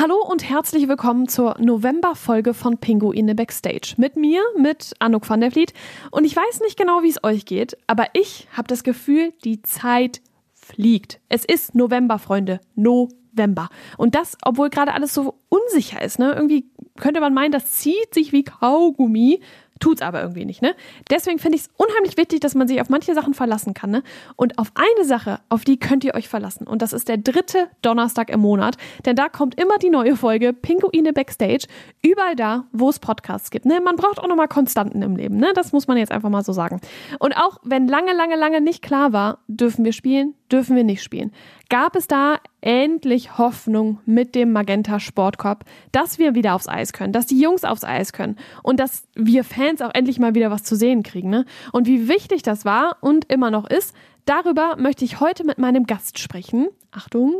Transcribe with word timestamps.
Hallo 0.00 0.14
und 0.24 0.48
herzlich 0.48 0.86
willkommen 0.86 1.26
zur 1.26 1.56
November-Folge 1.58 2.54
von 2.54 2.78
Pinguine 2.78 3.34
Backstage. 3.34 3.94
Mit 3.96 4.14
mir, 4.14 4.40
mit 4.56 4.94
Anouk 5.00 5.28
van 5.28 5.40
der 5.40 5.50
Vliet. 5.50 5.72
Und 6.12 6.24
ich 6.24 6.36
weiß 6.36 6.60
nicht 6.60 6.78
genau, 6.78 7.02
wie 7.02 7.08
es 7.08 7.24
euch 7.24 7.46
geht, 7.46 7.76
aber 7.88 8.06
ich 8.12 8.46
habe 8.52 8.68
das 8.68 8.84
Gefühl, 8.84 9.32
die 9.42 9.60
Zeit 9.62 10.20
fliegt. 10.54 11.18
Es 11.28 11.44
ist 11.44 11.74
November, 11.74 12.20
Freunde. 12.20 12.60
November. 12.76 13.70
Und 13.96 14.14
das, 14.14 14.38
obwohl 14.44 14.70
gerade 14.70 14.94
alles 14.94 15.14
so 15.14 15.34
unsicher 15.48 16.00
ist. 16.00 16.20
Ne? 16.20 16.32
Irgendwie 16.32 16.70
könnte 16.96 17.20
man 17.20 17.34
meinen, 17.34 17.50
das 17.50 17.72
zieht 17.72 18.14
sich 18.14 18.30
wie 18.30 18.44
Kaugummi. 18.44 19.40
Tut's 19.78 20.02
aber 20.02 20.20
irgendwie 20.20 20.44
nicht, 20.44 20.62
ne? 20.62 20.74
Deswegen 21.10 21.38
finde 21.38 21.56
ich 21.56 21.62
es 21.62 21.70
unheimlich 21.76 22.16
wichtig, 22.16 22.40
dass 22.40 22.54
man 22.54 22.68
sich 22.68 22.80
auf 22.80 22.88
manche 22.88 23.14
Sachen 23.14 23.34
verlassen 23.34 23.74
kann, 23.74 23.90
ne? 23.90 24.02
Und 24.36 24.58
auf 24.58 24.72
eine 24.74 25.04
Sache, 25.06 25.40
auf 25.48 25.64
die 25.64 25.78
könnt 25.78 26.04
ihr 26.04 26.14
euch 26.14 26.28
verlassen. 26.28 26.66
Und 26.66 26.82
das 26.82 26.92
ist 26.92 27.08
der 27.08 27.18
dritte 27.18 27.68
Donnerstag 27.82 28.30
im 28.30 28.40
Monat. 28.40 28.76
Denn 29.04 29.16
da 29.16 29.28
kommt 29.28 29.60
immer 29.60 29.78
die 29.78 29.90
neue 29.90 30.16
Folge 30.16 30.52
Pinguine 30.52 31.12
Backstage. 31.12 31.66
Überall 32.02 32.36
da, 32.36 32.64
wo 32.72 32.88
es 32.88 32.98
Podcasts 32.98 33.50
gibt, 33.50 33.66
ne? 33.66 33.80
Man 33.80 33.96
braucht 33.96 34.18
auch 34.18 34.28
nochmal 34.28 34.48
Konstanten 34.48 35.02
im 35.02 35.16
Leben, 35.16 35.36
ne? 35.36 35.52
Das 35.54 35.72
muss 35.72 35.86
man 35.86 35.96
jetzt 35.96 36.12
einfach 36.12 36.30
mal 36.30 36.44
so 36.44 36.52
sagen. 36.52 36.80
Und 37.18 37.36
auch 37.36 37.58
wenn 37.62 37.88
lange, 37.88 38.12
lange, 38.12 38.36
lange 38.36 38.60
nicht 38.60 38.82
klar 38.82 39.12
war, 39.12 39.38
dürfen 39.48 39.84
wir 39.84 39.92
spielen, 39.92 40.34
dürfen 40.50 40.76
wir 40.76 40.84
nicht 40.84 41.02
spielen. 41.02 41.32
Gab 41.68 41.96
es 41.96 42.06
da 42.06 42.38
endlich 42.60 43.38
Hoffnung 43.38 44.00
mit 44.06 44.34
dem 44.34 44.52
Magenta 44.52 45.00
Sportkorb, 45.00 45.64
dass 45.92 46.18
wir 46.18 46.34
wieder 46.34 46.54
aufs 46.54 46.68
Eis 46.68 46.92
können, 46.92 47.12
dass 47.12 47.26
die 47.26 47.40
Jungs 47.40 47.64
aufs 47.64 47.84
Eis 47.84 48.12
können 48.12 48.36
und 48.62 48.80
dass 48.80 49.06
wir 49.14 49.44
Fans 49.44 49.82
auch 49.82 49.94
endlich 49.94 50.18
mal 50.18 50.34
wieder 50.34 50.50
was 50.50 50.64
zu 50.64 50.76
sehen 50.76 51.02
kriegen. 51.02 51.30
Ne? 51.30 51.44
Und 51.72 51.86
wie 51.86 52.08
wichtig 52.08 52.42
das 52.42 52.64
war 52.64 52.96
und 53.00 53.30
immer 53.30 53.50
noch 53.50 53.68
ist, 53.68 53.94
darüber 54.24 54.76
möchte 54.76 55.04
ich 55.04 55.20
heute 55.20 55.44
mit 55.44 55.58
meinem 55.58 55.84
Gast 55.84 56.18
sprechen. 56.18 56.68
Achtung, 56.90 57.34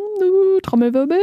Trommelwirbel. 0.62 1.18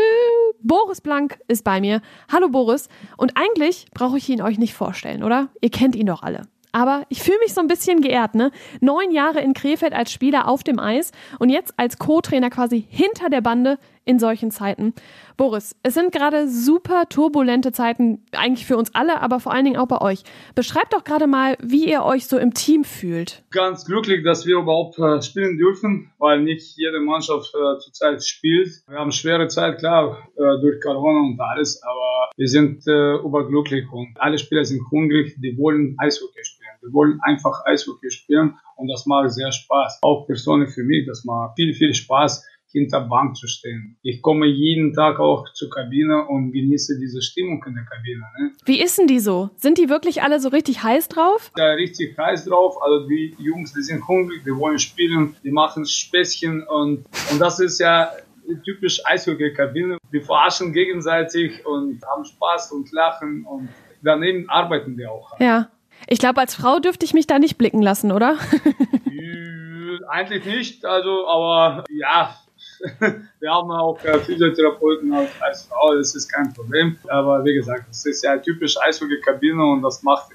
Boris 0.62 1.02
Blank 1.02 1.40
ist 1.48 1.64
bei 1.64 1.80
mir. 1.80 2.02
Hallo 2.32 2.50
Boris. 2.50 2.90
Und 3.18 3.34
eigentlich 3.36 3.86
brauche 3.94 4.18
ich 4.18 4.28
ihn 4.30 4.42
euch 4.42 4.58
nicht 4.58 4.74
vorstellen, 4.74 5.24
oder? 5.24 5.50
Ihr 5.62 5.70
kennt 5.70 5.96
ihn 5.96 6.08
doch 6.08 6.24
alle. 6.24 6.48
Aber 6.76 7.06
ich 7.08 7.24
fühle 7.24 7.40
mich 7.40 7.54
so 7.54 7.62
ein 7.62 7.70
bisschen 7.70 8.02
geehrt, 8.02 8.36
ne? 8.36 8.52
Neun 8.82 9.12
Jahre 9.12 9.40
in 9.40 9.54
Krefeld 9.54 9.94
als 9.94 10.12
Spieler 10.12 10.46
auf 10.50 10.62
dem 10.62 10.78
Eis 10.78 11.14
und 11.40 11.48
jetzt 11.48 11.74
als 11.78 11.98
Co-Trainer 12.00 12.50
quasi 12.50 12.86
hinter 12.90 13.30
der 13.30 13.40
Bande 13.40 13.80
in 14.06 14.20
solchen 14.20 14.52
Zeiten. 14.52 14.94
Boris, 15.38 15.76
es 15.84 15.96
sind 15.96 16.12
gerade 16.12 16.48
super 16.48 17.10
turbulente 17.10 17.72
Zeiten, 17.72 18.24
eigentlich 18.32 18.66
für 18.66 18.78
uns 18.78 18.94
alle, 18.94 19.22
aber 19.22 19.40
vor 19.40 19.52
allen 19.52 19.66
Dingen 19.66 19.78
auch 19.78 19.88
bei 19.88 20.00
euch. 20.00 20.24
Beschreibt 20.54 20.94
doch 20.94 21.04
gerade 21.04 21.28
mal, 21.28 21.58
wie 21.62 21.90
ihr 21.90 22.04
euch 22.04 22.28
so 22.28 22.38
im 22.38 22.54
Team 22.54 22.84
fühlt. 22.84 23.44
Ganz 23.52 23.86
glücklich, 23.86 24.24
dass 24.24 24.46
wir 24.46 24.58
überhaupt 24.58 24.98
äh, 25.00 25.22
spielen 25.22 25.58
dürfen, 25.58 26.12
weil 26.20 26.42
nicht 26.42 26.78
jede 26.78 27.00
Mannschaft 27.00 27.54
äh, 27.54 27.80
zurzeit 27.80 28.24
spielt. 28.24 28.70
Wir 28.88 29.00
haben 29.00 29.12
schwere 29.12 29.48
Zeit, 29.48 29.80
klar, 29.80 30.30
äh, 30.38 30.62
durch 30.62 30.80
Corona 30.82 31.28
und 31.28 31.40
alles, 31.40 31.82
aber 31.84 32.30
wir 32.38 32.48
sind 32.48 32.86
überglücklich 32.86 33.86
und 33.92 34.16
alle 34.20 34.38
Spieler 34.38 34.66
sind 34.66 34.82
hungrig, 34.92 35.36
die 35.38 35.58
wollen 35.58 35.96
Eishockey 36.00 36.44
spielen. 36.44 36.72
Wir 36.82 36.94
wollen 36.94 37.20
einfach 37.24 37.66
Eishockey 37.66 38.12
spielen 38.12 38.58
und 38.76 38.88
das 38.88 39.06
macht 39.06 39.32
sehr 39.32 39.52
Spaß. 39.52 40.00
Auch 40.02 40.26
persönlich 40.26 40.70
für 40.72 40.84
mich, 40.84 41.06
das 41.08 41.24
macht 41.24 41.56
viel, 41.56 41.74
viel 41.74 41.94
Spaß, 41.94 42.46
hinter 42.76 43.00
Bank 43.00 43.38
zu 43.38 43.48
stehen. 43.48 43.98
Ich 44.02 44.22
komme 44.22 44.48
jeden 44.48 44.94
Tag 44.94 45.18
auch 45.20 45.52
zur 45.54 45.70
Kabine 45.70 46.26
und 46.28 46.52
genieße 46.52 47.00
diese 47.00 47.22
Stimmung 47.22 47.64
in 47.66 47.76
der 47.76 47.86
Kabine. 47.86 48.24
Ne? 48.38 48.52
Wie 48.66 48.82
ist 48.82 48.98
denn 48.98 49.08
die 49.08 49.20
so? 49.20 49.50
Sind 49.56 49.78
die 49.78 49.88
wirklich 49.90 50.22
alle 50.22 50.42
so 50.42 50.50
richtig 50.50 50.84
heiß 50.84 51.08
drauf? 51.08 51.52
Ja, 51.58 51.72
richtig 51.72 52.18
heiß 52.18 52.46
drauf. 52.46 52.76
Also 52.82 53.08
die 53.08 53.34
Jungs, 53.40 53.74
die 53.74 53.82
sind 53.82 54.06
hungrig, 54.06 54.44
die 54.44 54.56
wollen 54.56 54.78
spielen, 54.78 55.36
die 55.44 55.52
machen 55.52 55.86
Späßchen 55.86 56.64
und, 56.64 57.06
und 57.32 57.40
das 57.40 57.60
ist 57.62 57.80
ja 57.80 58.12
typisch 58.66 59.02
Eishockey-Kabine. 59.06 59.98
Wir 60.12 60.22
verarschen 60.22 60.74
gegenseitig 60.74 61.66
und 61.66 62.04
haben 62.06 62.26
Spaß 62.26 62.74
und 62.74 62.92
lachen 62.92 63.46
und 63.46 63.70
daneben 64.04 64.50
arbeiten 64.50 64.98
wir 64.98 65.12
auch. 65.12 65.40
Ja. 65.40 65.70
Ich 66.08 66.20
glaube, 66.20 66.42
als 66.42 66.56
Frau 66.56 66.80
dürfte 66.80 67.06
ich 67.06 67.14
mich 67.14 67.26
da 67.26 67.40
nicht 67.40 67.58
blicken 67.58 67.82
lassen, 67.82 68.12
oder? 68.12 68.38
Eigentlich 70.10 70.46
nicht, 70.46 70.86
also, 70.86 71.28
aber 71.28 71.86
ja, 71.90 72.36
wir 73.40 73.52
haben 73.52 73.72
auch 73.72 74.04
äh, 74.04 74.20
Physiotherapeuten 74.20 75.14
als, 75.14 75.64
Frau, 75.64 75.96
das 75.96 76.16
ist 76.16 76.32
kein 76.32 76.54
Problem. 76.54 76.98
Aber 77.08 77.44
wie 77.46 77.54
gesagt, 77.54 77.86
das 77.90 78.06
ist 78.06 78.24
ja 78.24 78.38
typisch 78.38 78.76
Eishockey-Kabine 78.82 79.64
und 79.64 79.82
das 79.82 80.04
macht 80.04 80.32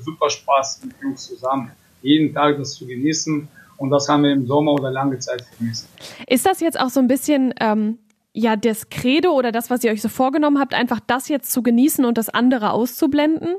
super 0.00 0.30
Spaß 0.30 0.82
mit 0.84 0.94
Jungs 1.02 1.26
zusammen. 1.26 1.70
Jeden 2.02 2.34
Tag 2.34 2.58
das 2.58 2.74
zu 2.74 2.86
genießen 2.86 3.48
und 3.76 3.90
das 3.90 4.08
haben 4.08 4.24
wir 4.24 4.32
im 4.32 4.46
Sommer 4.46 4.72
oder 4.72 4.90
lange 4.90 5.18
Zeit 5.18 5.42
vermisst. 5.42 5.88
Ist 6.26 6.46
das 6.46 6.60
jetzt 6.60 6.78
auch 6.78 6.88
so 6.88 7.00
ein 7.00 7.08
bisschen 7.08 7.54
ähm, 7.60 7.98
ja 8.32 8.56
das 8.56 8.88
Credo 8.90 9.32
oder 9.32 9.52
das, 9.52 9.70
was 9.70 9.84
ihr 9.84 9.92
euch 9.92 10.02
so 10.02 10.08
vorgenommen 10.08 10.58
habt, 10.58 10.74
einfach 10.74 11.00
das 11.06 11.28
jetzt 11.28 11.52
zu 11.52 11.62
genießen 11.62 12.04
und 12.04 12.18
das 12.18 12.28
andere 12.28 12.72
auszublenden? 12.72 13.56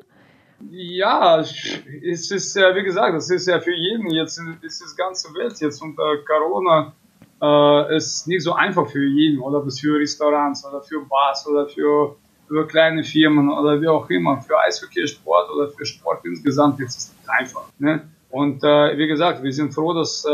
Ja, 0.70 1.40
es 1.40 2.32
ist 2.32 2.56
ja, 2.56 2.74
wie 2.76 2.84
gesagt, 2.84 3.16
das 3.16 3.30
ist 3.30 3.48
ja 3.48 3.60
für 3.60 3.74
jeden 3.74 4.10
jetzt, 4.12 4.40
ist 4.62 4.82
das 4.82 4.96
ganze 4.96 5.34
Welt 5.34 5.60
jetzt 5.60 5.82
unter 5.82 6.18
Corona 6.26 6.94
äh, 7.44 7.98
ist 7.98 8.28
nicht 8.28 8.44
so 8.44 8.54
einfach 8.54 8.88
für 8.88 9.06
jeden 9.06 9.40
oder 9.40 9.62
für 9.70 10.00
Restaurants 10.00 10.66
oder 10.66 10.82
für 10.82 11.02
Bars 11.06 11.46
oder 11.48 11.68
für, 11.68 12.16
für 12.48 12.66
kleine 12.68 13.04
Firmen 13.04 13.52
oder 13.52 13.82
wie 13.82 13.88
auch 13.88 14.10
immer. 14.10 14.42
Für 14.42 14.58
Eishockey-Sport 14.60 15.52
oder 15.52 15.70
für 15.70 15.86
Sport 15.86 16.26
insgesamt 16.26 16.80
ist 16.80 16.98
es 16.98 17.14
nicht 17.14 17.30
einfach. 17.30 17.66
Ne? 17.80 18.02
Und 18.30 18.64
äh, 18.64 18.98
wie 18.98 19.08
gesagt, 19.08 19.44
wir 19.44 19.52
sind 19.52 19.74
froh, 19.74 19.94
dass 19.94 20.26
äh, 20.26 20.32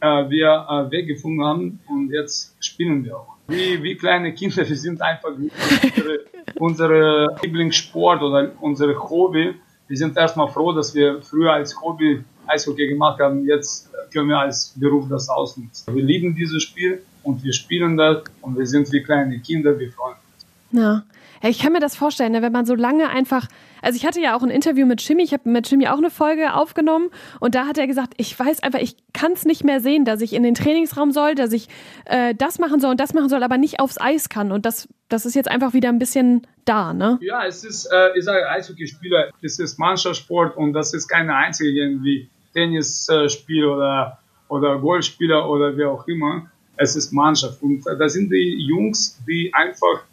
äh 0.00 0.30
wir 0.30 0.66
äh, 0.68 0.90
Weg 0.90 1.06
gefunden 1.06 1.42
haben 1.42 1.80
und 1.88 2.10
jetzt 2.10 2.54
spielen 2.60 3.04
wir 3.04 3.16
auch. 3.16 3.36
Wie, 3.48 3.82
wie 3.82 3.96
kleine 3.96 4.34
Kinder, 4.34 4.56
wir 4.68 4.76
sind 4.76 5.00
einfach 5.00 5.30
unsere, 5.30 6.20
unsere 6.58 7.36
Lieblingssport 7.42 8.22
oder 8.22 8.52
unsere 8.60 8.96
Hobby 9.08 9.54
wir 9.90 9.96
sind 9.96 10.16
erstmal 10.16 10.46
froh, 10.46 10.70
dass 10.70 10.94
wir 10.94 11.20
früher 11.20 11.52
als 11.52 11.82
Hobby 11.82 12.22
Eishockey 12.50 12.88
gemacht 12.88 13.20
haben. 13.20 13.46
Jetzt 13.46 13.90
können 14.12 14.28
wir 14.28 14.38
als 14.38 14.74
Beruf 14.76 15.08
das 15.08 15.28
ausnutzen. 15.28 15.94
Wir 15.94 16.04
lieben 16.04 16.34
dieses 16.34 16.62
Spiel 16.62 17.02
und 17.22 17.42
wir 17.42 17.52
spielen 17.52 17.96
das 17.96 18.24
und 18.40 18.58
wir 18.58 18.66
sind 18.66 18.90
wie 18.92 19.02
kleine 19.02 19.38
Kinder, 19.40 19.78
wir 19.78 19.90
freuen 19.92 20.14
uns. 20.14 20.80
Ja. 20.82 21.04
Ja, 21.42 21.48
ich 21.48 21.58
kann 21.58 21.72
mir 21.72 21.80
das 21.80 21.96
vorstellen, 21.96 22.32
ne, 22.32 22.42
wenn 22.42 22.52
man 22.52 22.66
so 22.66 22.74
lange 22.74 23.08
einfach, 23.08 23.46
also 23.80 23.96
ich 23.96 24.04
hatte 24.04 24.20
ja 24.20 24.36
auch 24.36 24.42
ein 24.42 24.50
Interview 24.50 24.84
mit 24.84 25.00
Jimmy, 25.00 25.22
ich 25.22 25.32
habe 25.32 25.48
mit 25.48 25.70
Jimmy 25.70 25.88
auch 25.88 25.96
eine 25.96 26.10
Folge 26.10 26.52
aufgenommen 26.52 27.08
und 27.38 27.54
da 27.54 27.66
hat 27.66 27.78
er 27.78 27.86
gesagt, 27.86 28.12
ich 28.18 28.38
weiß 28.38 28.62
einfach, 28.62 28.78
ich 28.78 28.96
kann 29.14 29.32
es 29.32 29.46
nicht 29.46 29.64
mehr 29.64 29.80
sehen, 29.80 30.04
dass 30.04 30.20
ich 30.20 30.34
in 30.34 30.42
den 30.42 30.54
Trainingsraum 30.54 31.12
soll, 31.12 31.34
dass 31.34 31.52
ich 31.52 31.68
äh, 32.04 32.34
das 32.34 32.58
machen 32.58 32.78
soll 32.78 32.90
und 32.90 33.00
das 33.00 33.14
machen 33.14 33.30
soll, 33.30 33.42
aber 33.42 33.56
nicht 33.56 33.80
aufs 33.80 33.98
Eis 33.98 34.28
kann 34.28 34.52
und 34.52 34.66
das, 34.66 34.86
das 35.08 35.24
ist 35.24 35.34
jetzt 35.34 35.50
einfach 35.50 35.72
wieder 35.72 35.88
ein 35.88 35.98
bisschen 35.98 36.46
da, 36.66 36.92
ne? 36.92 37.18
Ja, 37.22 37.46
es 37.46 37.64
ist, 37.64 37.86
äh, 37.86 38.18
ich 38.18 38.24
sage 38.24 38.46
Eishockeyspieler, 38.46 39.30
es 39.40 39.58
ist 39.58 39.78
Mannschaftssport 39.78 40.58
und 40.58 40.74
das 40.74 40.92
ist 40.92 41.08
keine 41.08 41.34
einzige 41.34 41.70
irgendwie 41.70 42.28
Tennisspiel 42.52 43.64
oder, 43.64 44.18
oder 44.48 44.78
Golfspieler 44.78 45.48
oder 45.48 45.76
wie 45.76 45.84
auch 45.84 46.06
immer. 46.06 46.50
Es 46.76 46.96
ist 46.96 47.12
Mannschaft 47.12 47.62
und 47.62 47.84
da 47.84 48.08
sind 48.08 48.30
die 48.30 48.66
Jungs, 48.66 49.20
die 49.26 49.52
einfach 49.52 50.04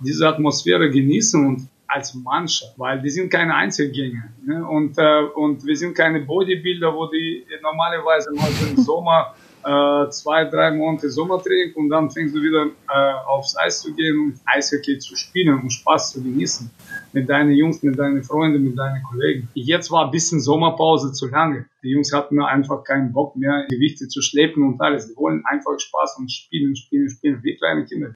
diese 0.00 0.28
Atmosphäre 0.28 0.90
genießen 0.90 1.46
und 1.46 1.68
als 1.86 2.14
Mannschaft, 2.14 2.78
weil 2.78 3.00
die 3.00 3.10
sind 3.10 3.30
keine 3.30 3.54
Einzelgänger. 3.54 4.24
Ne? 4.44 4.66
Und, 4.66 4.98
äh, 4.98 5.22
und 5.34 5.64
wir 5.64 5.76
sind 5.76 5.94
keine 5.94 6.20
Bodybuilder, 6.20 6.92
wo 6.92 7.06
die 7.06 7.46
normalerweise 7.62 8.32
mal 8.34 8.50
im 8.68 8.76
Sommer 8.82 9.34
äh, 9.66 10.10
zwei, 10.10 10.44
drei 10.44 10.70
Monate 10.70 11.10
Sommertraining 11.10 11.74
und 11.74 11.88
dann 11.90 12.08
fängst 12.08 12.36
du 12.36 12.40
wieder 12.40 12.66
äh, 12.66 13.12
aufs 13.26 13.56
Eis 13.56 13.80
zu 13.80 13.92
gehen 13.94 14.18
und 14.20 14.40
Eishockey 14.46 14.98
zu 14.98 15.16
spielen 15.16 15.60
und 15.60 15.70
Spaß 15.70 16.12
zu 16.12 16.22
genießen. 16.22 16.70
Mit 17.12 17.28
deinen 17.28 17.50
Jungs, 17.50 17.82
mit 17.82 17.98
deinen 17.98 18.22
Freunden, 18.22 18.62
mit 18.62 18.78
deinen 18.78 19.02
Kollegen. 19.02 19.48
Jetzt 19.54 19.90
war 19.90 20.04
ein 20.04 20.12
bisschen 20.12 20.40
Sommerpause 20.40 21.12
zu 21.12 21.26
lange. 21.26 21.66
Die 21.82 21.90
Jungs 21.90 22.12
hatten 22.12 22.40
einfach 22.40 22.84
keinen 22.84 23.12
Bock 23.12 23.34
mehr, 23.34 23.66
Gewichte 23.68 24.06
zu 24.06 24.22
schleppen 24.22 24.62
und 24.62 24.80
alles. 24.80 25.08
Die 25.08 25.16
wollen 25.16 25.42
einfach 25.46 25.78
Spaß 25.78 26.18
und 26.18 26.30
spielen, 26.30 26.76
spielen, 26.76 27.08
spielen, 27.08 27.40
wie 27.42 27.56
kleine 27.56 27.84
Kinder. 27.86 28.14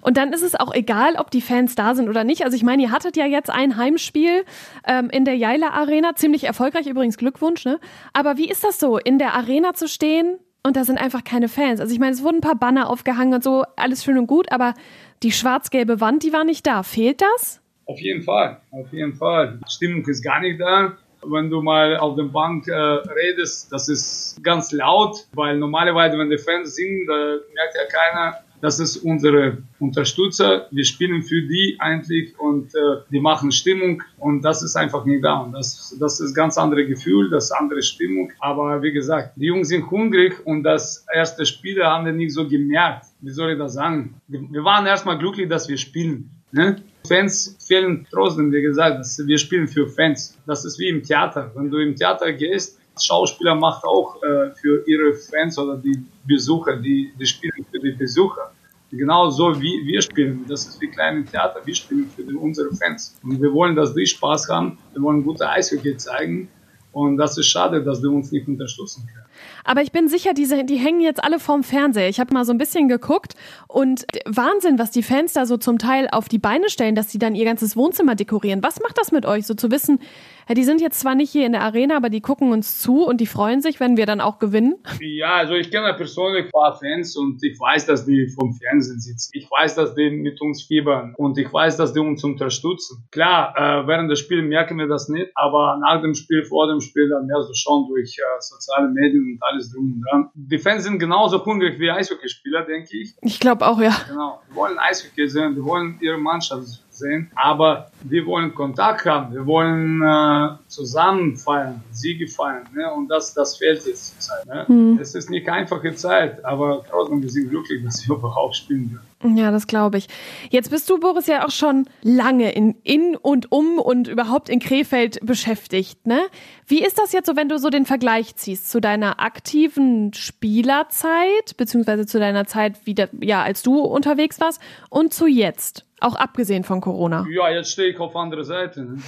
Und 0.00 0.16
dann 0.16 0.32
ist 0.32 0.42
es 0.42 0.54
auch 0.54 0.72
egal, 0.72 1.16
ob 1.16 1.30
die 1.32 1.40
Fans 1.40 1.74
da 1.74 1.96
sind 1.96 2.08
oder 2.08 2.22
nicht. 2.22 2.44
Also 2.44 2.56
ich 2.56 2.62
meine, 2.62 2.82
ihr 2.82 2.90
hattet 2.92 3.16
ja 3.16 3.26
jetzt 3.26 3.50
ein 3.50 3.76
Heimspiel 3.76 4.44
ähm, 4.86 5.10
in 5.10 5.24
der 5.24 5.36
Jaila 5.36 5.70
Arena, 5.70 6.14
ziemlich 6.14 6.44
erfolgreich 6.44 6.86
übrigens, 6.86 7.16
Glückwunsch. 7.16 7.64
Ne? 7.64 7.80
Aber 8.12 8.36
wie 8.36 8.48
ist 8.48 8.62
das 8.62 8.78
so, 8.78 8.98
in 8.98 9.18
der 9.18 9.34
Arena 9.34 9.74
zu 9.74 9.88
stehen 9.88 10.38
und 10.66 10.76
da 10.76 10.84
sind 10.84 10.98
einfach 10.98 11.22
keine 11.24 11.48
Fans. 11.48 11.80
Also 11.80 11.92
ich 11.92 12.00
meine, 12.00 12.12
es 12.12 12.22
wurden 12.22 12.36
ein 12.38 12.40
paar 12.40 12.56
Banner 12.56 12.88
aufgehangen 12.88 13.34
und 13.34 13.44
so, 13.44 13.64
alles 13.76 14.02
schön 14.02 14.18
und 14.18 14.26
gut, 14.26 14.50
aber 14.50 14.74
die 15.22 15.30
schwarz-gelbe 15.30 16.00
Wand, 16.00 16.22
die 16.22 16.32
war 16.32 16.44
nicht 16.44 16.66
da. 16.66 16.82
Fehlt 16.82 17.20
das? 17.20 17.60
Auf 17.86 18.00
jeden 18.00 18.22
Fall, 18.22 18.60
auf 18.70 18.90
jeden 18.92 19.14
Fall. 19.14 19.58
Die 19.66 19.70
Stimmung 19.70 20.06
ist 20.06 20.22
gar 20.22 20.40
nicht 20.40 20.60
da. 20.60 20.96
Wenn 21.26 21.50
du 21.50 21.62
mal 21.62 21.96
auf 21.98 22.16
der 22.16 22.24
Bank 22.24 22.66
äh, 22.66 22.72
redest, 22.74 23.72
das 23.72 23.88
ist 23.88 24.42
ganz 24.42 24.72
laut, 24.72 25.26
weil 25.32 25.56
normalerweise, 25.58 26.18
wenn 26.18 26.28
die 26.28 26.38
Fans 26.38 26.74
singen, 26.74 27.06
da 27.06 27.14
merkt 27.54 27.74
ja 27.74 27.86
keiner, 27.90 28.38
das 28.64 28.80
ist 28.80 28.96
unsere 28.96 29.58
Unterstützer. 29.78 30.68
Wir 30.70 30.86
spielen 30.86 31.22
für 31.22 31.42
die 31.42 31.76
eigentlich 31.80 32.32
und 32.38 32.74
äh, 32.74 32.78
die 33.10 33.20
machen 33.20 33.52
Stimmung 33.52 34.02
und 34.18 34.40
das 34.40 34.62
ist 34.62 34.74
einfach 34.74 35.04
nicht 35.04 35.22
da. 35.22 35.40
Und 35.40 35.52
das, 35.52 35.94
das 36.00 36.18
ist 36.18 36.32
ganz 36.34 36.56
andere 36.56 36.86
Gefühl, 36.86 37.28
das 37.28 37.44
ist 37.44 37.52
andere 37.52 37.82
Stimmung. 37.82 38.32
Aber 38.40 38.82
wie 38.82 38.92
gesagt, 38.92 39.36
die 39.36 39.48
Jungs 39.48 39.68
sind 39.68 39.90
hungrig 39.90 40.46
und 40.46 40.62
das 40.62 41.04
erste 41.12 41.44
Spiel 41.44 41.84
haben 41.84 42.06
wir 42.06 42.14
nicht 42.14 42.32
so 42.32 42.48
gemerkt. 42.48 43.04
Wie 43.20 43.32
soll 43.32 43.52
ich 43.52 43.58
das 43.58 43.74
sagen? 43.74 44.14
Wir 44.28 44.64
waren 44.64 44.86
erstmal 44.86 45.18
glücklich, 45.18 45.46
dass 45.46 45.68
wir 45.68 45.76
spielen. 45.76 46.30
Ne? 46.50 46.76
Fans 47.06 47.58
fehlen 47.68 48.06
trotzdem, 48.10 48.50
wie 48.50 48.62
gesagt, 48.62 49.04
wir 49.26 49.36
spielen 49.36 49.68
für 49.68 49.88
Fans. 49.88 50.38
Das 50.46 50.64
ist 50.64 50.78
wie 50.78 50.88
im 50.88 51.02
Theater. 51.02 51.52
Wenn 51.54 51.70
du 51.70 51.76
im 51.76 51.96
Theater 51.96 52.32
gehst, 52.32 52.80
Schauspieler 52.98 53.54
macht 53.56 53.84
auch 53.84 54.22
äh, 54.22 54.52
für 54.52 54.86
ihre 54.86 55.14
Fans 55.14 55.58
oder 55.58 55.76
die 55.76 56.02
Besucher, 56.26 56.76
die, 56.76 57.12
die 57.18 57.26
spielen 57.26 57.66
für 57.70 57.80
die 57.80 57.92
Besucher. 57.92 58.52
Genau 58.96 59.30
so 59.30 59.60
wie 59.60 59.84
wir 59.86 60.00
spielen. 60.02 60.44
Das 60.48 60.66
ist 60.66 60.80
wie 60.80 60.88
kleine 60.88 61.24
Theater. 61.24 61.60
Wir 61.64 61.74
spielen 61.74 62.08
für 62.14 62.22
unsere 62.38 62.72
Fans. 62.74 63.16
Und 63.22 63.40
wir 63.40 63.52
wollen, 63.52 63.74
dass 63.74 63.94
die 63.94 64.06
Spaß 64.06 64.48
haben. 64.48 64.78
Wir 64.92 65.02
wollen 65.02 65.24
gute 65.24 65.48
Eishockey 65.48 65.96
zeigen. 65.96 66.48
Und 66.92 67.16
das 67.16 67.36
ist 67.36 67.48
schade, 67.48 67.82
dass 67.82 68.00
die 68.00 68.06
uns 68.06 68.30
nicht 68.30 68.46
unterstützen 68.46 69.06
können. 69.12 69.26
Aber 69.64 69.82
ich 69.82 69.92
bin 69.92 70.08
sicher, 70.08 70.34
diese, 70.34 70.64
die 70.64 70.76
hängen 70.76 71.00
jetzt 71.00 71.22
alle 71.24 71.38
vorm 71.38 71.62
Fernseher. 71.62 72.08
Ich 72.08 72.20
habe 72.20 72.32
mal 72.34 72.44
so 72.44 72.52
ein 72.52 72.58
bisschen 72.58 72.88
geguckt 72.88 73.34
und 73.66 74.06
Wahnsinn, 74.26 74.78
was 74.78 74.90
die 74.90 75.02
Fans 75.02 75.32
da 75.32 75.46
so 75.46 75.56
zum 75.56 75.78
Teil 75.78 76.08
auf 76.12 76.28
die 76.28 76.38
Beine 76.38 76.68
stellen, 76.68 76.94
dass 76.94 77.10
sie 77.10 77.18
dann 77.18 77.34
ihr 77.34 77.44
ganzes 77.44 77.76
Wohnzimmer 77.76 78.14
dekorieren. 78.14 78.62
Was 78.62 78.80
macht 78.80 78.98
das 78.98 79.10
mit 79.10 79.26
euch, 79.26 79.46
so 79.46 79.54
zu 79.54 79.70
wissen, 79.70 80.00
ja, 80.48 80.54
die 80.54 80.64
sind 80.64 80.82
jetzt 80.82 81.00
zwar 81.00 81.14
nicht 81.14 81.30
hier 81.30 81.46
in 81.46 81.52
der 81.52 81.62
Arena, 81.62 81.96
aber 81.96 82.10
die 82.10 82.20
gucken 82.20 82.52
uns 82.52 82.78
zu 82.78 83.06
und 83.06 83.20
die 83.20 83.26
freuen 83.26 83.62
sich, 83.62 83.80
wenn 83.80 83.96
wir 83.96 84.04
dann 84.04 84.20
auch 84.20 84.38
gewinnen? 84.38 84.74
Ja, 85.00 85.36
also 85.36 85.54
ich 85.54 85.70
kenne 85.70 85.94
persönlich 85.94 86.46
ein 86.46 86.50
paar 86.50 86.78
Fans 86.78 87.16
und 87.16 87.42
ich 87.42 87.58
weiß, 87.58 87.86
dass 87.86 88.04
die 88.04 88.28
vom 88.28 88.52
Fernsehen 88.52 89.00
sitzen. 89.00 89.30
Ich 89.32 89.50
weiß, 89.50 89.74
dass 89.76 89.94
die 89.94 90.10
mit 90.10 90.40
uns 90.42 90.64
fiebern 90.64 91.14
und 91.16 91.38
ich 91.38 91.50
weiß, 91.50 91.78
dass 91.78 91.94
die 91.94 92.00
uns 92.00 92.22
unterstützen. 92.24 93.06
Klar, 93.10 93.54
äh, 93.56 93.86
während 93.86 94.10
des 94.10 94.20
Spiels 94.20 94.44
merken 94.46 94.78
wir 94.78 94.86
das 94.86 95.08
nicht, 95.08 95.30
aber 95.34 95.78
nach 95.80 96.02
dem 96.02 96.14
Spiel, 96.14 96.44
vor 96.44 96.68
dem 96.68 96.80
Spiel, 96.80 97.08
dann 97.08 97.26
merkst 97.26 97.48
du 97.48 97.54
schon 97.54 97.86
durch 97.88 98.18
äh, 98.18 98.40
soziale 98.40 98.88
Medien 98.88 99.22
und 99.22 99.38
alles 99.42 99.53
drum 99.60 99.94
und 99.94 100.04
dran. 100.10 100.30
Die 100.34 100.58
Fans 100.58 100.84
sind 100.84 100.98
genauso 100.98 101.44
hungrig 101.44 101.78
wie 101.78 101.90
Eishockeyspieler, 101.90 102.62
denke 102.62 102.96
ich. 102.96 103.14
Ich 103.22 103.40
glaube 103.40 103.66
auch, 103.66 103.80
ja. 103.80 103.94
Genau. 104.08 104.40
Die 104.50 104.54
wollen 104.54 104.78
Eishockey 104.78 105.28
sehen, 105.28 105.54
die 105.54 105.64
wollen 105.64 105.98
ihre 106.00 106.18
Mannschaft 106.18 106.66
sehen, 106.90 107.30
aber 107.34 107.90
wir 108.02 108.24
wollen 108.26 108.54
Kontakt 108.54 109.04
haben, 109.06 109.34
wir 109.34 109.46
wollen 109.46 110.02
äh, 110.02 110.56
zusammen 110.68 111.36
feiern, 111.36 111.82
Siege 111.90 112.28
feiern, 112.28 112.68
ne? 112.74 112.92
und 112.92 113.08
das, 113.08 113.34
das 113.34 113.56
fehlt 113.56 113.84
jetzt 113.86 114.22
zur 114.22 114.36
Zeit. 114.36 114.46
Ne? 114.46 114.64
Mhm. 114.68 114.98
Es 115.00 115.14
ist 115.14 115.30
nicht 115.30 115.48
einfache 115.48 115.94
Zeit, 115.94 116.44
aber 116.44 116.84
trotzdem, 116.88 117.22
wir 117.22 117.30
sind 117.30 117.50
glücklich, 117.50 117.82
dass 117.84 118.06
wir 118.08 118.16
überhaupt 118.16 118.56
spielen 118.56 118.90
können. 118.90 119.13
Ja, 119.24 119.50
das 119.50 119.66
glaube 119.66 119.96
ich. 119.96 120.08
Jetzt 120.50 120.70
bist 120.70 120.88
du, 120.90 120.98
Boris, 120.98 121.26
ja 121.26 121.46
auch 121.46 121.50
schon 121.50 121.88
lange 122.02 122.52
in, 122.52 122.76
in 122.82 123.16
und 123.16 123.50
um 123.50 123.78
und 123.78 124.06
überhaupt 124.06 124.50
in 124.50 124.60
Krefeld 124.60 125.18
beschäftigt. 125.22 126.06
Ne? 126.06 126.20
Wie 126.66 126.84
ist 126.84 126.98
das 126.98 127.12
jetzt 127.12 127.26
so, 127.26 127.34
wenn 127.34 127.48
du 127.48 127.58
so 127.58 127.70
den 127.70 127.86
Vergleich 127.86 128.36
ziehst 128.36 128.70
zu 128.70 128.80
deiner 128.80 129.20
aktiven 129.20 130.12
Spielerzeit, 130.12 131.56
beziehungsweise 131.56 132.04
zu 132.04 132.18
deiner 132.18 132.46
Zeit, 132.46 132.86
wieder, 132.86 133.08
ja, 133.20 133.42
als 133.42 133.62
du 133.62 133.80
unterwegs 133.80 134.40
warst, 134.40 134.60
und 134.90 135.14
zu 135.14 135.26
jetzt? 135.26 135.86
Auch 136.00 136.16
abgesehen 136.16 136.64
von 136.64 136.80
Corona. 136.80 137.24
Ja, 137.30 137.50
jetzt 137.50 137.70
stehe 137.70 137.90
ich 137.90 137.98
auf 137.98 138.16
andere 138.16 138.44
Seite. 138.44 138.84
Ne? 138.84 138.98